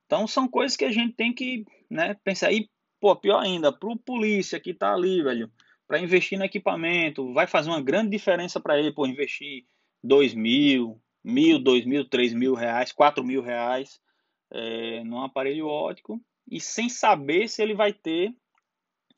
Então 0.05 0.27
são 0.27 0.45
coisas 0.45 0.75
que 0.75 0.83
a 0.83 0.91
gente 0.91 1.15
tem 1.15 1.33
que 1.33 1.63
né, 1.89 2.15
pensar. 2.15 2.51
E, 2.51 2.69
pô, 3.03 3.13
pior 3.17 3.39
ainda, 3.39 3.69
para 3.69 3.89
o 3.89 3.97
polícia 3.97 4.61
que 4.61 4.69
está 4.69 4.93
ali, 4.93 5.21
velho, 5.21 5.51
para 5.85 5.99
investir 5.99 6.39
no 6.39 6.45
equipamento, 6.45 7.33
vai 7.33 7.45
fazer 7.45 7.69
uma 7.69 7.81
grande 7.81 8.11
diferença 8.11 8.61
para 8.61 8.79
ele, 8.79 8.93
por 8.93 9.09
investir 9.09 9.65
dois 10.01 10.33
mil, 10.33 11.01
mil, 11.21 11.59
dois 11.59 11.85
mil, 11.85 12.07
três 12.07 12.33
mil 12.33 12.53
reais, 12.53 12.93
quatro 12.93 13.21
mil 13.21 13.41
reais 13.41 13.99
é, 14.49 15.03
num 15.03 15.21
aparelho 15.21 15.67
óptico 15.67 16.17
e 16.49 16.61
sem 16.61 16.87
saber 16.87 17.49
se 17.49 17.61
ele 17.61 17.73
vai 17.73 17.91
ter 17.91 18.33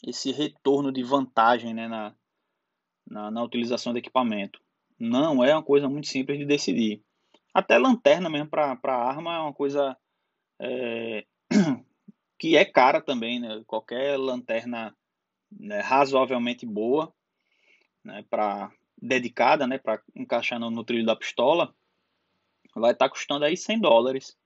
esse 0.03 0.31
retorno 0.31 0.91
de 0.91 1.03
vantagem 1.03 1.71
né, 1.71 1.87
na, 1.87 2.15
na, 3.07 3.29
na 3.29 3.43
utilização 3.43 3.93
do 3.93 3.99
equipamento 3.99 4.59
não 4.97 5.43
é 5.43 5.53
uma 5.53 5.61
coisa 5.61 5.87
muito 5.87 6.07
simples 6.07 6.39
de 6.39 6.45
decidir. 6.45 7.03
Até 7.53 7.77
lanterna 7.77 8.31
mesmo 8.31 8.49
para 8.49 8.79
arma 8.95 9.35
é 9.35 9.39
uma 9.41 9.53
coisa 9.53 9.95
é, 10.59 11.23
que 12.37 12.57
é 12.57 12.65
cara 12.65 13.01
também, 13.01 13.39
né? 13.39 13.63
Qualquer 13.65 14.17
lanterna 14.17 14.95
né, 15.51 15.79
razoavelmente 15.79 16.65
boa, 16.65 17.13
né, 18.03 18.23
para 18.29 18.71
dedicada, 19.01 19.67
né, 19.67 19.77
para 19.77 20.01
encaixar 20.15 20.59
no, 20.59 20.69
no, 20.69 20.83
trilho 20.83 21.05
da 21.05 21.15
pistola, 21.15 21.73
vai 22.75 22.91
estar 22.91 23.05
tá 23.05 23.09
custando 23.09 23.45
aí 23.45 23.55
100 23.55 23.79
dólares. 23.79 24.37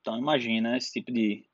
Então 0.00 0.18
imagina 0.18 0.76
esse 0.76 0.92
tipo 0.92 1.12
de, 1.12 1.46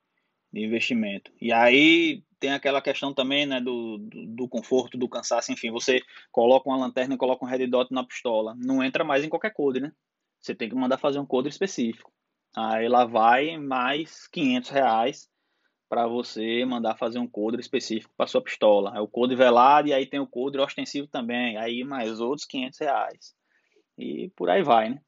de 0.51 0.63
investimento. 0.63 1.31
E 1.41 1.51
aí 1.51 2.23
tem 2.39 2.51
aquela 2.51 2.81
questão 2.81 3.13
também 3.13 3.45
né, 3.45 3.59
do, 3.59 3.97
do, 3.97 4.25
do, 4.27 4.47
conforto, 4.47 4.97
do 4.97 5.09
cansaço, 5.09 5.51
enfim, 5.51 5.71
você 5.71 6.01
coloca 6.31 6.69
uma 6.69 6.77
lanterna 6.77 7.15
e 7.15 7.17
coloca 7.17 7.43
um 7.43 7.47
red 7.47 7.67
dot 7.67 7.91
na 7.91 8.03
pistola, 8.03 8.55
não 8.57 8.83
entra 8.83 9.03
mais 9.03 9.23
em 9.23 9.29
qualquer 9.29 9.53
code, 9.53 9.79
né? 9.79 9.91
Você 10.39 10.53
tem 10.53 10.69
que 10.69 10.75
mandar 10.75 10.97
fazer 10.97 11.19
um 11.19 11.25
code 11.25 11.49
específico. 11.49 12.13
Aí 12.59 12.89
lá 12.89 13.05
vai 13.05 13.55
mais 13.55 14.25
500 14.29 14.71
reais 14.71 15.29
para 15.87 16.07
você 16.07 16.65
mandar 16.65 16.97
fazer 16.97 17.19
um 17.19 17.27
code 17.27 17.61
específico 17.61 18.11
para 18.17 18.25
sua 18.25 18.41
pistola. 18.41 18.97
É 18.97 18.99
o 18.99 19.07
code 19.07 19.35
velado 19.35 19.87
e 19.89 19.93
aí 19.93 20.07
tem 20.07 20.19
o 20.19 20.25
code 20.25 20.57
ostensivo 20.57 21.07
também, 21.07 21.55
aí 21.57 21.83
mais 21.83 22.19
outros 22.19 22.47
500 22.47 22.79
reais. 22.79 23.35
E 23.95 24.31
por 24.35 24.49
aí 24.49 24.63
vai, 24.63 24.89
né? 24.89 24.99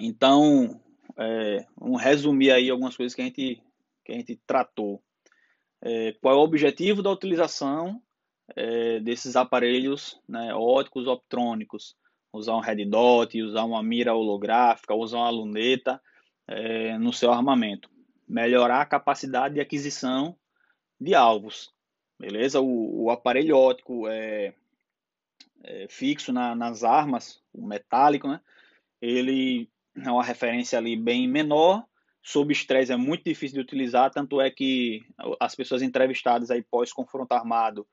Então, 0.00 0.80
é, 1.18 1.66
vamos 1.76 2.00
resumir 2.00 2.52
aí 2.52 2.70
algumas 2.70 2.96
coisas 2.96 3.16
que 3.16 3.20
a 3.20 3.24
gente, 3.24 3.60
que 4.04 4.12
a 4.12 4.14
gente 4.14 4.40
tratou 4.46 5.02
é, 5.82 6.12
qual 6.20 6.36
é 6.36 6.38
o 6.38 6.42
objetivo 6.42 7.02
da 7.02 7.10
utilização 7.10 8.00
é, 8.54 9.00
desses 9.00 9.34
aparelhos 9.34 10.20
né, 10.28 10.54
óticos 10.54 11.08
optrônicos. 11.08 11.96
Usar 12.32 12.54
um 12.54 12.60
red 12.60 12.84
dot, 12.84 13.42
usar 13.42 13.64
uma 13.64 13.82
mira 13.82 14.14
holográfica, 14.14 14.94
usar 14.94 15.18
uma 15.18 15.30
luneta 15.30 16.00
é, 16.52 16.98
no 16.98 17.12
seu 17.12 17.32
armamento. 17.32 17.90
Melhorar 18.28 18.80
a 18.80 18.86
capacidade 18.86 19.54
de 19.54 19.60
aquisição 19.60 20.36
de 21.00 21.14
alvos. 21.14 21.72
Beleza? 22.18 22.60
O, 22.60 23.04
o 23.04 23.10
aparelho 23.10 23.56
óptico 23.56 24.06
é, 24.08 24.54
é 25.64 25.86
fixo 25.88 26.32
na, 26.32 26.54
nas 26.54 26.84
armas, 26.84 27.42
o 27.52 27.66
metálico, 27.66 28.28
né? 28.28 28.40
ele 29.00 29.68
é 29.96 30.10
uma 30.10 30.22
referência 30.22 30.78
ali 30.78 30.96
bem 30.96 31.26
menor, 31.26 31.84
sob 32.22 32.52
estresse 32.52 32.92
é 32.92 32.96
muito 32.96 33.24
difícil 33.24 33.56
de 33.56 33.60
utilizar, 33.60 34.10
tanto 34.10 34.40
é 34.40 34.50
que 34.50 35.04
as 35.40 35.54
pessoas 35.56 35.82
entrevistadas 35.82 36.50
aí 36.50 36.62
pós-confronto 36.62 37.34
armado, 37.34 37.86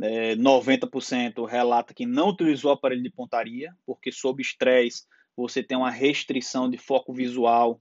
é, 0.00 0.34
90% 0.36 1.46
relata 1.46 1.92
que 1.92 2.06
não 2.06 2.30
utilizou 2.30 2.72
aparelho 2.72 3.02
de 3.02 3.10
pontaria, 3.10 3.76
porque 3.84 4.10
sob 4.10 4.40
estresse 4.40 5.04
você 5.36 5.62
tem 5.62 5.76
uma 5.76 5.90
restrição 5.90 6.68
de 6.68 6.76
foco 6.76 7.12
visual 7.12 7.80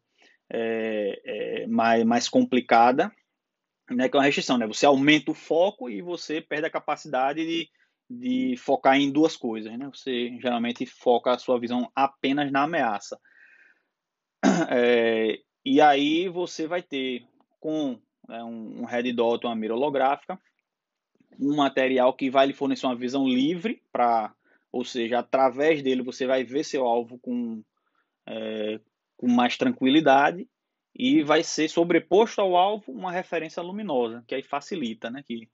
é, 0.52 1.22
é, 1.26 1.68
mais, 1.68 2.04
mais 2.04 2.30
complicada, 2.30 3.12
né, 3.90 4.08
que 4.08 4.16
é 4.16 4.20
uma 4.20 4.26
restrição, 4.26 4.58
né? 4.58 4.68
Você 4.68 4.86
aumenta 4.86 5.32
o 5.32 5.36
foco 5.36 5.90
e 5.90 6.02
você 6.02 6.42
perde 6.42 6.68
a 6.68 6.72
capacidade 6.72 7.46
de, 7.46 7.70
de 8.10 8.56
focar 8.58 8.98
em 8.98 9.12
duas 9.12 9.36
coisas, 9.36 9.76
né? 9.78 9.90
Você 9.94 10.38
geralmente 10.40 10.86
foca 10.86 11.32
a 11.32 11.40
sua 11.40 11.60
visão 11.60 11.92
apenas 11.96 12.52
na 12.52 12.64
ameaça. 12.64 13.20
É, 14.72 15.40
e 15.66 15.82
aí 15.82 16.30
você 16.30 16.66
vai 16.66 16.82
ter 16.82 17.26
com 17.60 18.00
né, 18.28 18.44
um, 18.44 18.82
um 18.82 18.86
red 18.86 19.12
dot, 19.12 19.46
uma 19.46 19.56
mira 19.56 19.76
holográfica, 19.76 20.40
um 21.40 21.56
material 21.56 22.14
que 22.14 22.30
vai 22.30 22.48
lhe 22.48 22.54
fornecer 22.54 22.86
uma 22.86 22.96
visão 22.96 23.28
livre 23.28 23.82
para, 23.92 24.34
ou 24.72 24.84
seja, 24.86 25.20
através 25.20 25.82
dele 25.82 26.02
você 26.02 26.26
vai 26.26 26.44
ver 26.44 26.64
seu 26.64 26.86
alvo 26.86 27.18
com 27.20 27.64
é, 28.28 28.80
com 29.18 29.28
mais 29.28 29.58
tranquilidade 29.58 30.48
e 30.96 31.24
vai 31.24 31.44
ser 31.44 31.70
sobreposto 31.70 32.42
ao 32.42 32.56
alvo 32.56 32.92
uma 32.92 33.12
referência 33.12 33.62
luminosa, 33.62 34.24
que 34.28 34.36
aí 34.36 34.44
facilita, 34.44 35.10
né? 35.10 35.24
Que, 35.26 35.50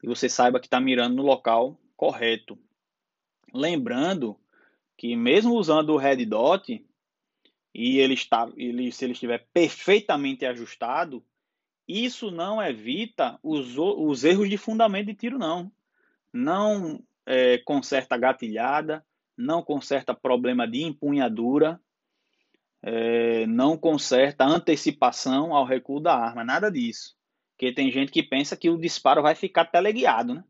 que 0.00 0.06
você 0.06 0.28
saiba 0.28 0.60
que 0.60 0.66
está 0.66 0.80
mirando 0.80 1.16
no 1.16 1.22
local 1.22 1.80
correto. 1.96 2.58
Lembrando 3.52 4.38
que 4.96 5.16
mesmo 5.16 5.54
usando 5.54 5.90
o 5.90 5.96
red 5.96 6.24
dot 6.26 6.84
e 7.74 7.98
ele 7.98 8.14
está, 8.14 8.50
ele, 8.56 8.92
se 8.92 9.04
ele 9.04 9.12
estiver 9.12 9.46
perfeitamente 9.52 10.44
ajustado, 10.44 11.24
isso 11.88 12.30
não 12.30 12.62
evita 12.62 13.38
os, 13.42 13.76
os 13.76 14.24
erros 14.24 14.48
de 14.48 14.56
fundamento 14.56 15.06
de 15.06 15.14
tiro, 15.14 15.38
não. 15.38 15.72
Não 16.32 17.02
é, 17.26 17.58
conserta 17.58 18.16
gatilhada, 18.16 19.04
não 19.36 19.62
conserta 19.62 20.14
problema 20.14 20.66
de 20.66 20.82
empunhadura, 20.82 21.80
é, 22.82 23.46
não 23.46 23.76
conserta 23.76 24.44
antecipação 24.44 25.54
ao 25.54 25.64
recuo 25.64 26.00
da 26.00 26.16
arma, 26.16 26.44
nada 26.44 26.70
disso. 26.70 27.16
Porque 27.52 27.72
tem 27.72 27.90
gente 27.90 28.10
que 28.10 28.22
pensa 28.22 28.56
que 28.56 28.68
o 28.68 28.78
disparo 28.78 29.22
vai 29.22 29.34
ficar 29.34 29.66
teleguiado, 29.66 30.34
né? 30.34 30.44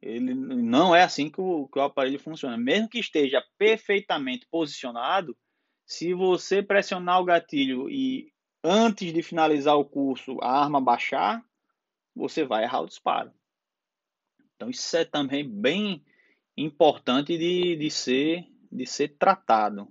Ele 0.00 0.32
não 0.32 0.94
é 0.94 1.02
assim 1.02 1.28
que 1.28 1.40
o, 1.40 1.66
que 1.66 1.78
o 1.78 1.82
aparelho 1.82 2.20
funciona. 2.20 2.56
Mesmo 2.56 2.88
que 2.88 3.00
esteja 3.00 3.42
perfeitamente 3.56 4.46
posicionado, 4.48 5.36
se 5.84 6.14
você 6.14 6.62
pressionar 6.62 7.20
o 7.20 7.24
gatilho 7.24 7.90
e 7.90 8.32
antes 8.62 9.12
de 9.12 9.22
finalizar 9.22 9.76
o 9.76 9.84
curso 9.84 10.38
a 10.40 10.60
arma 10.62 10.80
baixar, 10.80 11.42
você 12.14 12.44
vai 12.44 12.64
errar 12.64 12.82
o 12.82 12.86
disparo. 12.86 13.32
Então 14.58 14.68
isso 14.68 14.96
é 14.96 15.04
também 15.04 15.48
bem 15.48 16.04
importante 16.56 17.38
de, 17.38 17.76
de, 17.76 17.90
ser, 17.92 18.44
de 18.72 18.84
ser 18.84 19.16
tratado. 19.16 19.86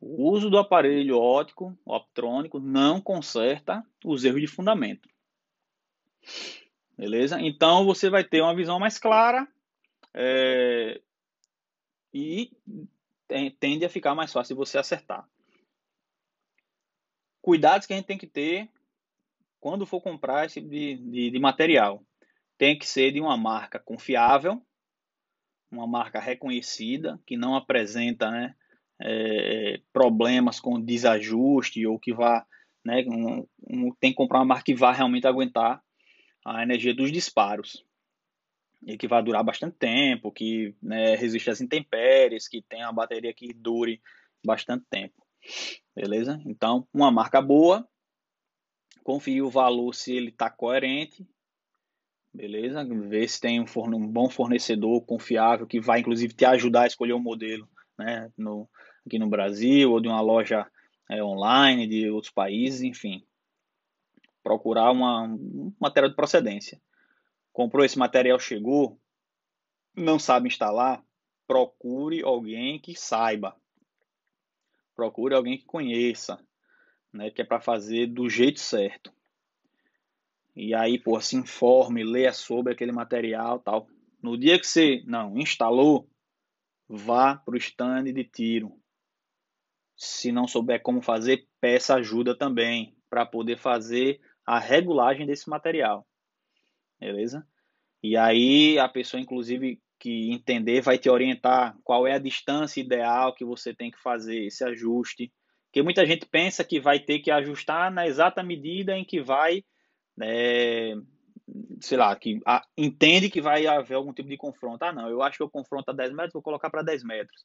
O 0.00 0.28
uso 0.28 0.50
do 0.50 0.58
aparelho 0.58 1.16
óptico, 1.16 1.78
optrônico, 1.84 2.58
não 2.58 3.00
conserta 3.00 3.86
os 4.04 4.24
erros 4.24 4.40
de 4.40 4.48
fundamento. 4.48 5.08
Beleza? 6.98 7.40
Então 7.40 7.84
você 7.84 8.10
vai 8.10 8.24
ter 8.24 8.40
uma 8.40 8.56
visão 8.56 8.80
mais 8.80 8.98
clara 8.98 9.46
é, 10.12 11.00
e 12.12 12.50
tende 13.60 13.84
a 13.84 13.88
ficar 13.88 14.16
mais 14.16 14.32
fácil 14.32 14.56
você 14.56 14.78
acertar. 14.78 15.28
Cuidados 17.40 17.86
que 17.86 17.92
a 17.92 17.96
gente 17.96 18.06
tem 18.06 18.18
que 18.18 18.26
ter 18.26 18.68
quando 19.60 19.86
for 19.86 20.00
comprar 20.00 20.44
esse 20.44 20.60
tipo 20.60 20.68
de, 20.68 20.96
de, 20.96 21.30
de 21.30 21.38
material. 21.38 22.04
Tem 22.56 22.78
que 22.78 22.86
ser 22.86 23.12
de 23.12 23.20
uma 23.20 23.36
marca 23.36 23.78
confiável, 23.78 24.62
uma 25.70 25.86
marca 25.86 26.20
reconhecida, 26.20 27.20
que 27.26 27.36
não 27.36 27.56
apresenta 27.56 28.30
né, 28.30 28.54
é, 29.00 29.80
problemas 29.92 30.60
com 30.60 30.80
desajuste 30.80 31.86
ou 31.86 31.98
que 31.98 32.12
vá. 32.12 32.46
Né, 32.84 33.04
um, 33.08 33.46
um, 33.66 33.94
tem 33.98 34.10
que 34.10 34.16
comprar 34.16 34.38
uma 34.40 34.44
marca 34.44 34.64
que 34.64 34.74
vá 34.74 34.92
realmente 34.92 35.26
aguentar 35.26 35.82
a 36.44 36.62
energia 36.62 36.94
dos 36.94 37.10
disparos. 37.10 37.84
E 38.86 38.98
que 38.98 39.08
vai 39.08 39.22
durar 39.22 39.42
bastante 39.42 39.76
tempo, 39.78 40.30
que 40.30 40.74
né, 40.82 41.16
resiste 41.16 41.48
às 41.48 41.60
intempéries, 41.60 42.46
que 42.46 42.60
tenha 42.60 42.86
uma 42.86 42.92
bateria 42.92 43.32
que 43.32 43.52
dure 43.54 44.00
bastante 44.44 44.84
tempo. 44.90 45.14
Beleza? 45.96 46.40
Então, 46.44 46.86
uma 46.92 47.10
marca 47.10 47.40
boa, 47.40 47.88
confie 49.02 49.40
o 49.40 49.48
valor 49.48 49.94
se 49.94 50.14
ele 50.14 50.28
está 50.28 50.50
coerente 50.50 51.26
beleza? 52.34 52.84
Ver 52.84 53.28
se 53.28 53.40
tem 53.40 53.60
um, 53.60 53.66
forne 53.66 53.94
um, 53.94 54.06
bom 54.06 54.28
fornecedor 54.28 55.00
confiável 55.02 55.66
que 55.66 55.80
vai 55.80 56.00
inclusive 56.00 56.34
te 56.34 56.44
ajudar 56.44 56.82
a 56.82 56.86
escolher 56.86 57.12
o 57.12 57.16
um 57.16 57.22
modelo, 57.22 57.68
né? 57.96 58.30
No, 58.36 58.68
aqui 59.06 59.18
no 59.18 59.28
Brasil 59.28 59.92
ou 59.92 60.00
de 60.00 60.08
uma 60.08 60.20
loja 60.20 60.66
é, 61.08 61.22
online 61.22 61.86
de 61.86 62.10
outros 62.10 62.32
países, 62.32 62.82
enfim. 62.82 63.24
Procurar 64.42 64.90
uma, 64.90 65.22
um 65.22 65.72
material 65.80 66.10
de 66.10 66.16
procedência. 66.16 66.80
Comprou 67.52 67.84
esse 67.84 67.98
material, 67.98 68.38
chegou, 68.38 68.98
não 69.96 70.18
sabe 70.18 70.48
instalar, 70.48 71.02
procure 71.46 72.22
alguém 72.22 72.80
que 72.80 72.96
saiba. 72.96 73.56
Procure 74.96 75.34
alguém 75.34 75.56
que 75.56 75.64
conheça, 75.64 76.44
né? 77.12 77.30
Que 77.30 77.42
é 77.42 77.44
para 77.44 77.60
fazer 77.60 78.08
do 78.08 78.28
jeito 78.28 78.60
certo. 78.60 79.12
E 80.56 80.74
aí, 80.74 80.98
pô, 80.98 81.20
se 81.20 81.36
informe, 81.36 82.04
leia 82.04 82.32
sobre 82.32 82.72
aquele 82.72 82.92
material 82.92 83.58
tal. 83.58 83.88
No 84.22 84.38
dia 84.38 84.58
que 84.58 84.66
você 84.66 85.02
não 85.06 85.36
instalou, 85.36 86.08
vá 86.88 87.36
para 87.36 87.54
o 87.54 87.58
stand 87.58 88.04
de 88.04 88.24
tiro. 88.24 88.72
Se 89.96 90.30
não 90.30 90.46
souber 90.46 90.82
como 90.82 91.02
fazer, 91.02 91.46
peça 91.60 91.96
ajuda 91.96 92.36
também 92.36 92.96
para 93.10 93.26
poder 93.26 93.58
fazer 93.58 94.20
a 94.46 94.58
regulagem 94.58 95.26
desse 95.26 95.48
material. 95.48 96.06
Beleza? 97.00 97.46
E 98.02 98.16
aí 98.16 98.78
a 98.78 98.88
pessoa, 98.88 99.20
inclusive, 99.20 99.80
que 99.98 100.30
entender, 100.30 100.82
vai 100.82 100.98
te 100.98 101.08
orientar 101.08 101.76
qual 101.82 102.06
é 102.06 102.12
a 102.12 102.18
distância 102.18 102.80
ideal 102.80 103.34
que 103.34 103.44
você 103.44 103.74
tem 103.74 103.90
que 103.90 104.00
fazer 104.00 104.44
esse 104.44 104.62
ajuste. 104.64 105.32
Porque 105.66 105.82
muita 105.82 106.06
gente 106.06 106.26
pensa 106.26 106.62
que 106.62 106.80
vai 106.80 107.00
ter 107.00 107.20
que 107.20 107.30
ajustar 107.30 107.90
na 107.90 108.06
exata 108.06 108.42
medida 108.42 108.96
em 108.96 109.04
que 109.04 109.20
vai 109.20 109.64
é, 110.20 110.94
sei 111.80 111.98
lá, 111.98 112.14
que 112.16 112.40
a, 112.46 112.62
entende 112.76 113.30
que 113.30 113.40
vai 113.40 113.66
haver 113.66 113.94
algum 113.94 114.12
tipo 114.12 114.28
de 114.28 114.36
confronto. 114.36 114.82
Ah, 114.84 114.92
não, 114.92 115.08
eu 115.08 115.22
acho 115.22 115.38
que 115.38 115.42
eu 115.42 115.50
confronto 115.50 115.90
a 115.90 115.94
10 115.94 116.12
metros, 116.12 116.32
vou 116.32 116.42
colocar 116.42 116.70
para 116.70 116.82
10 116.82 117.04
metros. 117.04 117.44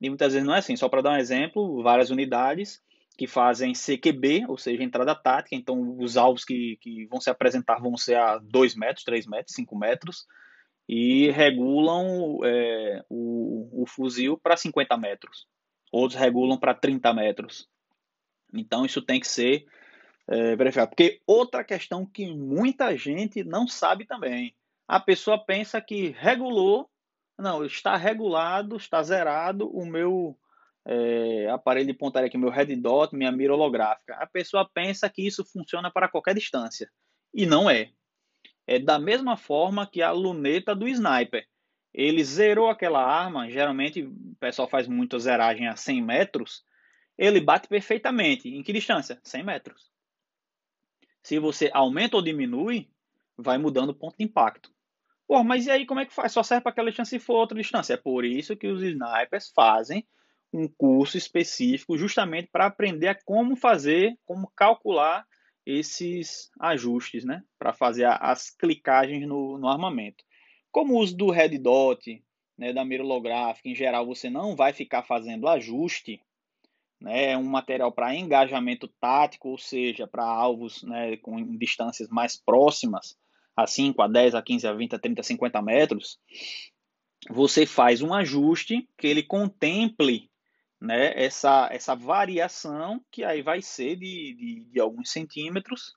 E 0.00 0.08
muitas 0.08 0.32
vezes 0.32 0.46
não 0.46 0.54
é 0.54 0.58
assim. 0.58 0.76
Só 0.76 0.88
para 0.88 1.02
dar 1.02 1.12
um 1.12 1.16
exemplo, 1.16 1.82
várias 1.82 2.10
unidades 2.10 2.82
que 3.16 3.26
fazem 3.26 3.72
CQB, 3.72 4.44
ou 4.46 4.58
seja, 4.58 4.82
entrada 4.82 5.14
tática, 5.14 5.56
então 5.56 5.96
os 5.98 6.18
alvos 6.18 6.44
que, 6.44 6.76
que 6.82 7.06
vão 7.06 7.18
se 7.18 7.30
apresentar 7.30 7.80
vão 7.80 7.96
ser 7.96 8.16
a 8.16 8.38
2 8.38 8.76
metros, 8.76 9.04
3 9.04 9.26
metros, 9.26 9.54
5 9.54 9.76
metros, 9.76 10.26
e 10.86 11.30
regulam 11.30 12.40
é, 12.44 13.02
o, 13.08 13.82
o 13.82 13.86
fuzil 13.86 14.38
para 14.38 14.56
50 14.56 14.96
metros. 14.98 15.46
Outros 15.90 16.20
regulam 16.20 16.58
para 16.58 16.74
30 16.74 17.12
metros. 17.14 17.66
Então 18.52 18.84
isso 18.84 19.00
tem 19.00 19.18
que 19.18 19.26
ser 19.26 19.64
é, 20.28 20.56
verificar. 20.56 20.86
Porque 20.86 21.20
outra 21.26 21.64
questão 21.64 22.04
que 22.04 22.26
muita 22.34 22.96
gente 22.96 23.44
não 23.44 23.66
sabe 23.66 24.04
também. 24.04 24.54
A 24.88 25.00
pessoa 25.00 25.38
pensa 25.44 25.80
que 25.80 26.14
regulou, 26.18 26.88
não, 27.38 27.64
está 27.64 27.96
regulado, 27.96 28.76
está 28.76 29.02
zerado 29.02 29.68
o 29.68 29.84
meu 29.84 30.38
é, 30.86 31.48
aparelho 31.50 31.88
de 31.88 31.94
pontaria 31.94 32.28
aqui, 32.28 32.38
meu 32.38 32.50
red 32.50 32.74
dot, 32.76 33.14
minha 33.14 33.32
mira 33.32 33.52
holográfica. 33.52 34.14
A 34.14 34.26
pessoa 34.26 34.68
pensa 34.72 35.10
que 35.10 35.26
isso 35.26 35.44
funciona 35.44 35.90
para 35.90 36.08
qualquer 36.08 36.34
distância. 36.34 36.90
E 37.34 37.44
não 37.44 37.68
é. 37.68 37.90
É 38.66 38.78
da 38.78 38.98
mesma 38.98 39.36
forma 39.36 39.86
que 39.86 40.02
a 40.02 40.10
luneta 40.12 40.74
do 40.74 40.88
sniper. 40.88 41.46
Ele 41.92 42.22
zerou 42.22 42.68
aquela 42.68 43.02
arma, 43.02 43.50
geralmente 43.50 44.02
o 44.02 44.36
pessoal 44.38 44.68
faz 44.68 44.86
muita 44.86 45.18
zeragem 45.18 45.66
a 45.66 45.76
100 45.76 46.02
metros, 46.02 46.62
ele 47.16 47.40
bate 47.40 47.68
perfeitamente. 47.68 48.48
Em 48.48 48.62
que 48.62 48.72
distância? 48.72 49.18
100 49.22 49.42
metros. 49.42 49.95
Se 51.26 51.40
você 51.40 51.68
aumenta 51.74 52.16
ou 52.16 52.22
diminui, 52.22 52.88
vai 53.36 53.58
mudando 53.58 53.90
o 53.90 53.94
ponto 53.94 54.16
de 54.16 54.22
impacto. 54.22 54.70
Pô, 55.26 55.42
mas 55.42 55.66
e 55.66 55.70
aí 55.72 55.84
como 55.84 55.98
é 55.98 56.06
que 56.06 56.14
faz? 56.14 56.30
Só 56.30 56.40
serve 56.40 56.62
para 56.62 56.70
aquela 56.70 56.88
distância 56.88 57.18
se 57.18 57.24
for 57.24 57.34
outra 57.34 57.58
distância. 57.58 57.94
É 57.94 57.96
por 57.96 58.24
isso 58.24 58.56
que 58.56 58.68
os 58.68 58.80
snipers 58.80 59.50
fazem 59.52 60.06
um 60.52 60.68
curso 60.68 61.18
específico 61.18 61.98
justamente 61.98 62.48
para 62.52 62.66
aprender 62.66 63.08
a 63.08 63.18
como 63.24 63.56
fazer, 63.56 64.16
como 64.24 64.52
calcular 64.54 65.26
esses 65.66 66.48
ajustes, 66.60 67.24
né? 67.24 67.42
Para 67.58 67.72
fazer 67.72 68.04
as 68.04 68.50
clicagens 68.50 69.26
no, 69.26 69.58
no, 69.58 69.66
armamento. 69.66 70.22
Como 70.70 70.94
o 70.94 70.98
uso 71.00 71.16
do 71.16 71.32
red 71.32 71.58
dot, 71.58 72.22
né, 72.56 72.72
da 72.72 72.84
mira 72.84 73.02
holográfica, 73.02 73.68
em 73.68 73.74
geral 73.74 74.06
você 74.06 74.30
não 74.30 74.54
vai 74.54 74.72
ficar 74.72 75.02
fazendo 75.02 75.48
ajuste 75.48 76.22
né, 77.00 77.32
é 77.32 77.36
um 77.36 77.44
material 77.44 77.92
para 77.92 78.14
engajamento 78.14 78.88
tático, 79.00 79.50
ou 79.50 79.58
seja, 79.58 80.06
para 80.06 80.24
alvos 80.24 80.82
né, 80.82 81.16
com 81.18 81.56
distâncias 81.56 82.08
mais 82.08 82.36
próximas, 82.36 83.16
a 83.56 83.66
5, 83.66 84.00
a 84.02 84.08
10, 84.08 84.34
a 84.34 84.42
15, 84.42 84.66
a 84.66 84.72
20, 84.72 84.94
a 84.94 84.98
30, 84.98 85.20
a 85.20 85.24
50 85.24 85.62
metros, 85.62 86.18
você 87.30 87.66
faz 87.66 88.02
um 88.02 88.12
ajuste 88.12 88.88
que 88.98 89.06
ele 89.06 89.22
contemple 89.22 90.30
né, 90.80 91.12
essa, 91.16 91.68
essa 91.72 91.94
variação, 91.94 93.02
que 93.10 93.24
aí 93.24 93.42
vai 93.42 93.62
ser 93.62 93.96
de, 93.96 94.34
de, 94.34 94.64
de 94.70 94.80
alguns 94.80 95.10
centímetros, 95.10 95.94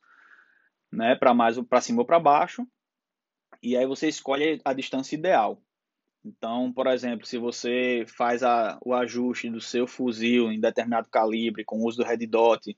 né, 0.91 1.16
para 1.16 1.34
mais 1.34 1.60
para 1.60 1.82
cima 1.82 2.00
ou 2.00 2.06
para 2.06 2.20
baixo, 2.20 2.66
e 3.62 3.76
aí 3.76 3.86
você 3.86 4.08
escolhe 4.08 4.62
a 4.64 4.74
distância 4.74 5.16
ideal. 5.16 5.62
Então, 6.24 6.72
por 6.72 6.88
exemplo, 6.88 7.26
se 7.26 7.38
você 7.38 8.05
faz 8.07 8.43
a, 8.43 8.78
o 8.84 8.93
ajuste 8.93 9.49
do 9.49 9.61
seu 9.61 9.88
fuzil 9.88 10.51
em 10.51 10.59
determinado 10.59 11.09
calibre 11.09 11.63
com 11.63 11.80
o 11.80 11.88
uso 11.88 11.97
do 11.97 12.03
red 12.03 12.26
dot 12.28 12.78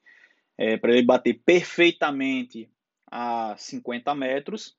é, 0.57 0.77
para 0.77 0.91
ele 0.91 1.05
bater 1.05 1.41
perfeitamente 1.43 2.69
a 3.09 3.55
50 3.57 4.13
metros, 4.13 4.77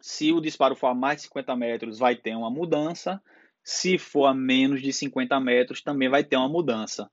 se 0.00 0.32
o 0.32 0.40
disparo 0.40 0.76
for 0.76 0.88
a 0.88 0.94
mais 0.94 1.18
de 1.18 1.28
50 1.28 1.56
metros, 1.56 1.98
vai 1.98 2.16
ter 2.16 2.34
uma 2.34 2.50
mudança. 2.50 3.22
Se 3.62 3.96
for 3.96 4.26
a 4.26 4.34
menos 4.34 4.82
de 4.82 4.92
50 4.92 5.38
metros, 5.40 5.80
também 5.80 6.08
vai 6.08 6.24
ter 6.24 6.36
uma 6.36 6.48
mudança. 6.48 7.10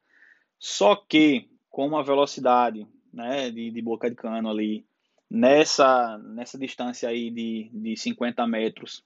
Só 0.57 0.95
que, 0.95 1.47
como 1.69 1.97
a 1.97 2.03
velocidade 2.03 2.87
né, 3.13 3.51
de, 3.51 3.69
de 3.69 3.81
boca 3.81 4.09
de 4.09 4.15
cano 4.15 4.49
ali, 4.49 4.85
nessa, 5.29 6.17
nessa 6.17 6.57
distância 6.57 7.07
aí 7.07 7.29
de, 7.29 7.69
de 7.71 7.95
50 7.95 8.45
metros, 8.47 9.05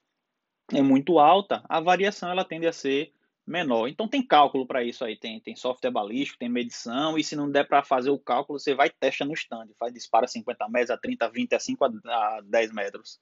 é 0.72 0.82
muito 0.82 1.20
alta, 1.20 1.64
a 1.68 1.80
variação 1.80 2.30
ela 2.30 2.46
tende 2.46 2.68
a 2.68 2.72
ser 2.72 3.12
menor. 3.46 3.88
Então 3.88 4.08
tem 4.08 4.26
cálculo 4.26 4.66
para 4.66 4.84
isso 4.84 5.04
aí, 5.04 5.18
tem, 5.18 5.40
tem 5.40 5.56
software 5.56 5.92
balístico, 5.92 6.40
tem 6.40 6.50
medição, 6.50 7.18
e 7.18 7.24
se 7.24 7.36
não 7.36 7.52
der 7.52 7.68
para 7.68 7.84
fazer 7.84 8.10
o 8.10 8.20
cálculo, 8.20 8.60
você 8.60 8.74
vai 8.74 8.90
testa 8.90 9.26
no 9.26 9.34
stand, 9.34 9.68
faz 9.78 9.94
dispara 9.94 10.28
50 10.28 10.70
metros, 10.70 10.92
a 10.92 10.98
30, 10.98 11.30
20, 11.30 11.56
a 11.56 11.60
5, 11.60 11.86
a 11.86 12.42
10 12.46 12.74
metros. 12.74 13.20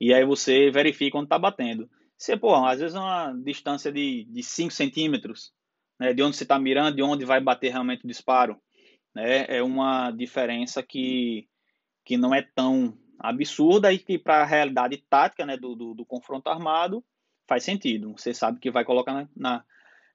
E 0.00 0.14
aí 0.14 0.24
você 0.24 0.70
verifica 0.70 1.16
onde 1.16 1.26
está 1.26 1.38
batendo. 1.38 1.90
Você, 2.16 2.36
pô, 2.36 2.54
às 2.54 2.80
vezes 2.80 2.96
uma 2.96 3.32
distância 3.32 3.92
de, 3.92 4.24
de 4.24 4.42
5 4.42 4.72
centímetros, 4.72 5.52
né, 5.98 6.14
de 6.14 6.22
onde 6.22 6.36
você 6.36 6.44
está 6.44 6.58
mirando, 6.58 6.96
de 6.96 7.02
onde 7.02 7.24
vai 7.24 7.40
bater 7.40 7.70
realmente 7.70 8.04
o 8.04 8.08
disparo, 8.08 8.60
né, 9.14 9.46
é 9.48 9.62
uma 9.62 10.10
diferença 10.10 10.82
que, 10.82 11.48
que 12.04 12.16
não 12.16 12.34
é 12.34 12.42
tão 12.42 12.96
absurda 13.18 13.92
e 13.92 13.98
que 13.98 14.18
para 14.18 14.42
a 14.42 14.44
realidade 14.44 14.98
tática 15.08 15.46
né, 15.46 15.56
do, 15.56 15.74
do, 15.74 15.94
do 15.94 16.04
confronto 16.04 16.48
armado 16.48 17.04
faz 17.46 17.64
sentido. 17.64 18.12
Você 18.16 18.34
sabe 18.34 18.58
que 18.58 18.70
vai 18.70 18.84
colocar 18.84 19.12
na, 19.12 19.28
na 19.36 19.64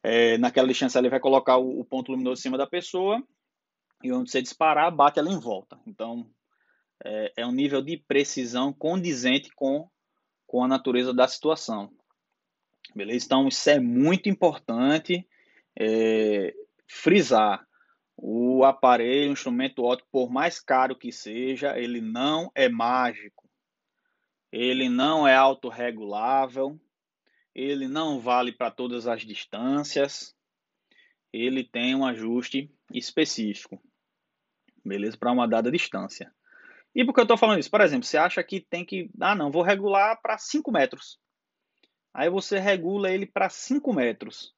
é, 0.04 0.38
naquela 0.38 0.68
distância 0.68 0.99
ele 0.99 1.10
vai 1.10 1.20
colocar 1.20 1.58
o, 1.58 1.80
o, 1.80 1.86
ponto 1.86 2.12
luminoso 2.12 2.39
em 2.39 2.43
cima 2.43 2.58
da 2.58 2.66
pessoa 2.66 3.24
e 4.04 4.12
onde 4.12 4.32
você 4.32 4.41
disparar, 4.41 4.91
bate 4.91 5.20
ela 5.20 5.32
em 5.32 5.39
volta. 5.39 5.80
Então, 5.86 6.28
é, 7.04 7.34
é 7.38 7.45
um 7.45 7.52
nível 7.52 7.82
de 7.82 7.97
precisão 7.97 8.74
condizente 8.74 9.52
com, 9.56 9.88
com 10.47 10.64
a 10.64 10.68
natureza 10.68 11.14
da 11.14 11.28
situação. 11.28 11.91
Beleza? 12.95 13.26
Então, 13.26 13.47
isso 13.47 13.70
é 13.70 13.80
muito 13.80 14.28
importante 14.28 15.28
é, 15.80 16.54
frisar. 16.88 17.66
O 18.24 18.64
aparelho, 18.64 19.30
o 19.30 19.34
instrumento 19.34 19.84
óptico, 19.84 20.10
por 20.12 20.30
mais 20.30 20.60
caro 20.60 20.96
que 20.96 21.12
seja, 21.12 21.78
ele 21.78 22.00
não 22.00 22.52
é 22.54 22.70
mágico. 22.70 23.50
Ele 24.52 24.88
não 24.88 25.28
é 25.28 25.36
autorregulável 25.36 26.80
ele 27.54 27.88
não 27.88 28.20
vale 28.20 28.52
para 28.52 28.72
todas 28.72 29.08
as 29.08 29.24
distâncias, 29.24 30.36
ele 31.32 31.64
tem 31.64 31.96
um 31.96 32.06
ajuste 32.06 32.74
específico, 32.94 33.82
beleza? 34.84 35.18
Para 35.18 35.32
uma 35.32 35.48
dada 35.48 35.72
distância. 35.72 36.34
E 36.94 37.06
por 37.06 37.14
que 37.14 37.22
eu 37.22 37.24
estou 37.24 37.38
falando 37.38 37.60
isso? 37.60 37.72
Por 37.72 37.82
exemplo, 37.82 38.06
você 38.06 38.18
acha 38.18 38.44
que 38.44 38.60
tem 38.60 38.86
que. 38.86 39.10
Ah, 39.20 39.36
não, 39.36 39.52
vou 39.52 39.64
regular 39.64 40.20
para 40.22 40.38
5 40.38 40.72
metros. 40.72 41.18
Aí 42.14 42.30
você 42.30 42.60
regula 42.60 43.10
ele 43.10 43.26
para 43.26 43.50
5 43.50 43.94
metros. 43.94 44.54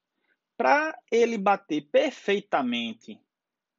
Para 0.56 0.96
ele 1.10 1.38
bater 1.38 1.82
perfeitamente 1.92 3.20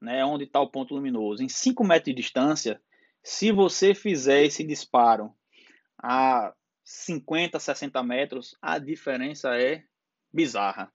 né, 0.06 0.24
onde 0.24 0.45
está 0.45 0.62
o 0.62 0.70
ponto 0.70 0.93
luminoso, 0.93 1.43
em 1.43 1.49
5 1.49 1.84
metros 1.84 2.06
de 2.06 2.22
distância, 2.22 2.80
se 3.24 3.51
você 3.51 3.95
fizer 3.95 4.45
esse 4.45 4.64
disparo 4.64 5.34
a 5.97 6.53
50, 6.84 7.60
60 7.60 8.03
metros, 8.03 8.56
a 8.62 8.78
diferença 8.78 9.60
é 9.60 9.84
bizarra. 10.32 10.93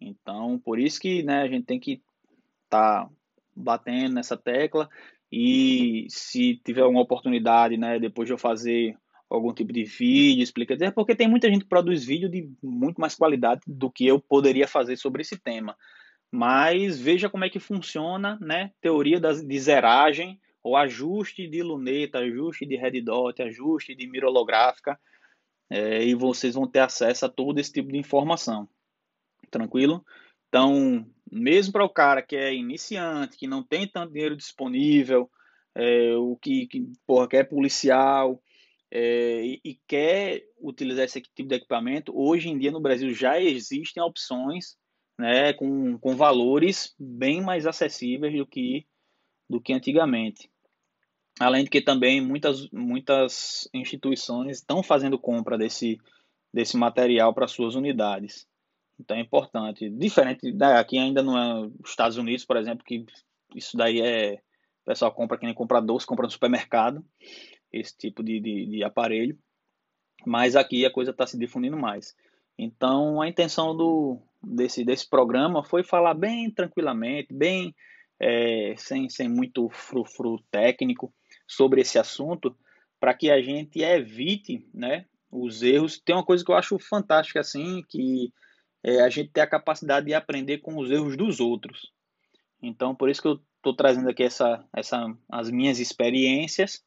Então, 0.00 0.58
por 0.58 0.80
isso 0.80 1.00
que 1.00 1.22
né, 1.22 1.42
a 1.42 1.48
gente 1.48 1.64
tem 1.64 1.78
que 1.78 2.02
estar 2.64 3.04
tá 3.04 3.10
batendo 3.54 4.14
nessa 4.14 4.36
tecla 4.36 4.90
e 5.30 6.06
se 6.10 6.56
tiver 6.64 6.82
alguma 6.82 7.02
oportunidade, 7.02 7.76
né, 7.76 8.00
depois 8.00 8.26
de 8.26 8.32
eu 8.32 8.38
fazer 8.38 8.98
algum 9.30 9.54
tipo 9.54 9.72
de 9.72 9.84
vídeo, 9.84 10.42
explica, 10.42 10.74
é 10.74 10.90
porque 10.90 11.14
tem 11.14 11.28
muita 11.28 11.48
gente 11.48 11.62
que 11.62 11.68
produz 11.68 12.04
vídeo 12.04 12.28
de 12.28 12.50
muito 12.60 13.00
mais 13.00 13.14
qualidade 13.14 13.62
do 13.66 13.90
que 13.90 14.06
eu 14.06 14.20
poderia 14.20 14.66
fazer 14.66 14.96
sobre 14.96 15.22
esse 15.22 15.38
tema. 15.38 15.76
Mas 16.32 16.98
veja 16.98 17.28
como 17.28 17.44
é 17.44 17.50
que 17.50 17.60
funciona, 17.60 18.38
né, 18.40 18.72
teoria 18.80 19.20
de 19.20 19.60
zeragem 19.60 20.40
o 20.64 20.76
ajuste 20.76 21.46
de 21.46 21.62
luneta, 21.62 22.20
ajuste 22.20 22.64
de 22.64 22.76
red 22.76 23.00
dot, 23.02 23.42
ajuste 23.42 23.94
de 23.94 24.06
mira 24.06 24.28
holográfica, 24.28 24.98
é, 25.68 26.04
e 26.04 26.14
vocês 26.14 26.54
vão 26.54 26.66
ter 26.66 26.78
acesso 26.80 27.26
a 27.26 27.28
todo 27.28 27.58
esse 27.58 27.72
tipo 27.72 27.90
de 27.90 27.98
informação. 27.98 28.68
Tranquilo? 29.50 30.04
Então, 30.48 31.06
mesmo 31.30 31.72
para 31.72 31.84
o 31.84 31.88
cara 31.88 32.22
que 32.22 32.36
é 32.36 32.54
iniciante, 32.54 33.36
que 33.36 33.46
não 33.46 33.62
tem 33.62 33.88
tanto 33.88 34.12
dinheiro 34.12 34.36
disponível, 34.36 35.30
é, 35.74 36.14
o 36.14 36.36
que, 36.36 36.66
que 36.66 36.86
porra, 37.06 37.26
quer 37.26 37.44
policial 37.44 38.42
é, 38.90 39.42
e, 39.42 39.60
e, 39.64 39.80
quer 39.86 40.44
utilizar 40.60 41.06
esse 41.06 41.20
tipo 41.20 41.48
de 41.48 41.56
equipamento, 41.56 42.12
hoje 42.14 42.50
em 42.50 42.58
dia 42.58 42.70
no 42.70 42.80
Brasil 42.80 43.12
já 43.14 43.40
existem 43.40 44.02
opções 44.02 44.76
né, 45.18 45.52
com, 45.52 45.98
com 45.98 46.16
valores 46.16 46.94
bem 46.98 47.40
mais 47.40 47.66
acessíveis 47.66 48.36
do 48.36 48.46
que, 48.46 48.86
do 49.48 49.60
que 49.60 49.72
antigamente. 49.72 50.50
Além 51.40 51.64
de 51.64 51.70
que 51.70 51.80
também 51.80 52.20
muitas, 52.20 52.68
muitas 52.70 53.68
instituições 53.72 54.58
estão 54.58 54.82
fazendo 54.82 55.18
compra 55.18 55.56
desse, 55.56 55.98
desse 56.52 56.76
material 56.76 57.32
para 57.32 57.48
suas 57.48 57.74
unidades. 57.74 58.46
Então 58.98 59.16
é 59.16 59.20
importante. 59.20 59.88
Diferente 59.90 60.52
daqui 60.52 60.96
né, 60.96 61.02
ainda 61.02 61.22
não 61.22 61.38
é 61.38 61.66
os 61.82 61.90
Estados 61.90 62.16
Unidos, 62.16 62.44
por 62.44 62.56
exemplo, 62.56 62.84
que 62.84 63.04
isso 63.54 63.76
daí 63.76 64.00
é. 64.00 64.34
O 64.82 64.84
pessoal 64.84 65.12
compra 65.12 65.38
que 65.38 65.46
nem 65.46 65.54
compra 65.54 65.80
doce, 65.80 66.04
compra 66.04 66.26
no 66.26 66.32
supermercado, 66.32 67.04
esse 67.72 67.96
tipo 67.96 68.20
de, 68.22 68.40
de, 68.40 68.66
de 68.66 68.84
aparelho. 68.84 69.38
Mas 70.26 70.56
aqui 70.56 70.84
a 70.84 70.90
coisa 70.90 71.12
está 71.12 71.26
se 71.26 71.38
difundindo 71.38 71.76
mais. 71.76 72.16
Então 72.58 73.22
a 73.22 73.28
intenção 73.28 73.76
do, 73.76 74.20
desse, 74.42 74.84
desse 74.84 75.08
programa 75.08 75.64
foi 75.64 75.84
falar 75.84 76.14
bem 76.14 76.50
tranquilamente, 76.50 77.32
bem 77.32 77.74
é, 78.20 78.74
sem, 78.76 79.08
sem 79.08 79.28
muito 79.28 79.68
frufru 79.70 80.38
técnico, 80.50 81.12
sobre 81.46 81.80
esse 81.80 81.98
assunto 81.98 82.56
para 83.00 83.14
que 83.14 83.30
a 83.30 83.42
gente 83.42 83.82
evite 83.82 84.64
né, 84.72 85.06
os 85.30 85.62
erros. 85.62 85.98
Tem 85.98 86.14
uma 86.14 86.24
coisa 86.24 86.44
que 86.44 86.50
eu 86.50 86.56
acho 86.56 86.78
fantástica 86.78 87.40
assim, 87.40 87.82
que 87.88 88.32
é 88.84 89.00
a 89.00 89.08
gente 89.08 89.30
tem 89.30 89.42
a 89.42 89.46
capacidade 89.46 90.06
de 90.06 90.14
aprender 90.14 90.58
com 90.58 90.76
os 90.76 90.90
erros 90.90 91.16
dos 91.16 91.40
outros. 91.40 91.92
Então, 92.62 92.94
por 92.94 93.08
isso 93.08 93.20
que 93.20 93.28
eu 93.28 93.40
estou 93.56 93.74
trazendo 93.74 94.08
aqui 94.08 94.22
essa, 94.22 94.64
essa, 94.74 95.12
as 95.28 95.50
minhas 95.50 95.78
experiências, 95.80 96.84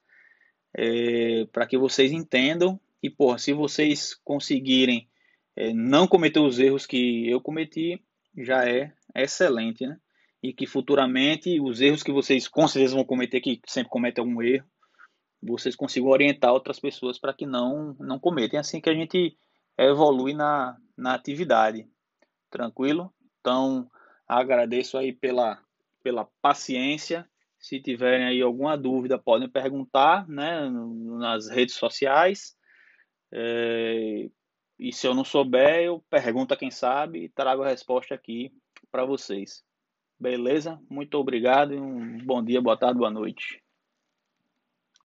é, 0.73 1.45
para 1.51 1.67
que 1.67 1.77
vocês 1.77 2.11
entendam 2.11 2.79
e, 3.01 3.09
porra, 3.09 3.37
se 3.37 3.53
vocês 3.53 4.13
conseguirem 4.13 5.09
é, 5.55 5.73
não 5.73 6.07
cometer 6.07 6.39
os 6.39 6.59
erros 6.59 6.85
que 6.85 7.29
eu 7.29 7.41
cometi, 7.41 8.01
já 8.37 8.67
é 8.67 8.93
excelente, 9.15 9.85
né? 9.85 9.97
e 10.45 10.53
que 10.53 10.67
futuramente 10.67 11.59
os 11.59 11.81
erros 11.81 12.03
que 12.03 12.11
vocês 12.11 12.47
com 12.47 12.67
certeza 12.67 12.95
vão 12.95 13.03
cometer, 13.03 13.41
que 13.41 13.59
sempre 13.65 13.89
cometem 13.89 14.23
algum 14.23 14.43
erro, 14.43 14.65
vocês 15.41 15.75
consigam 15.75 16.09
orientar 16.09 16.53
outras 16.53 16.79
pessoas 16.79 17.17
para 17.17 17.33
que 17.33 17.47
não, 17.47 17.95
não 17.99 18.19
cometem. 18.19 18.59
Assim 18.59 18.79
que 18.79 18.89
a 18.89 18.93
gente 18.93 19.35
evolui 19.77 20.33
na, 20.33 20.77
na 20.95 21.15
atividade. 21.15 21.87
Tranquilo? 22.51 23.11
Então, 23.39 23.89
agradeço 24.27 24.97
aí 24.97 25.11
pela, 25.13 25.59
pela 26.03 26.27
paciência. 26.41 27.27
Se 27.59 27.79
tiverem 27.79 28.25
aí 28.25 28.41
alguma 28.41 28.77
dúvida, 28.77 29.17
podem 29.17 29.49
perguntar 29.49 30.27
né, 30.27 30.69
nas 30.69 31.49
redes 31.49 31.75
sociais. 31.75 32.55
É, 33.31 34.29
e 34.77 34.91
se 34.93 35.07
eu 35.07 35.13
não 35.13 35.23
souber, 35.23 35.83
eu 35.83 36.03
pergunto 36.09 36.53
a 36.53 36.57
quem 36.57 36.69
sabe 36.69 37.25
e 37.25 37.29
trago 37.29 37.63
a 37.63 37.69
resposta 37.69 38.13
aqui 38.13 38.51
para 38.91 39.05
vocês. 39.05 39.63
Beleza? 40.19 40.79
Muito 40.89 41.17
obrigado 41.17 41.73
e 41.73 41.79
um 41.79 42.17
bom 42.19 42.43
dia, 42.43 42.61
boa 42.61 42.77
tarde, 42.77 42.99
boa 42.99 43.11
noite. 43.11 43.64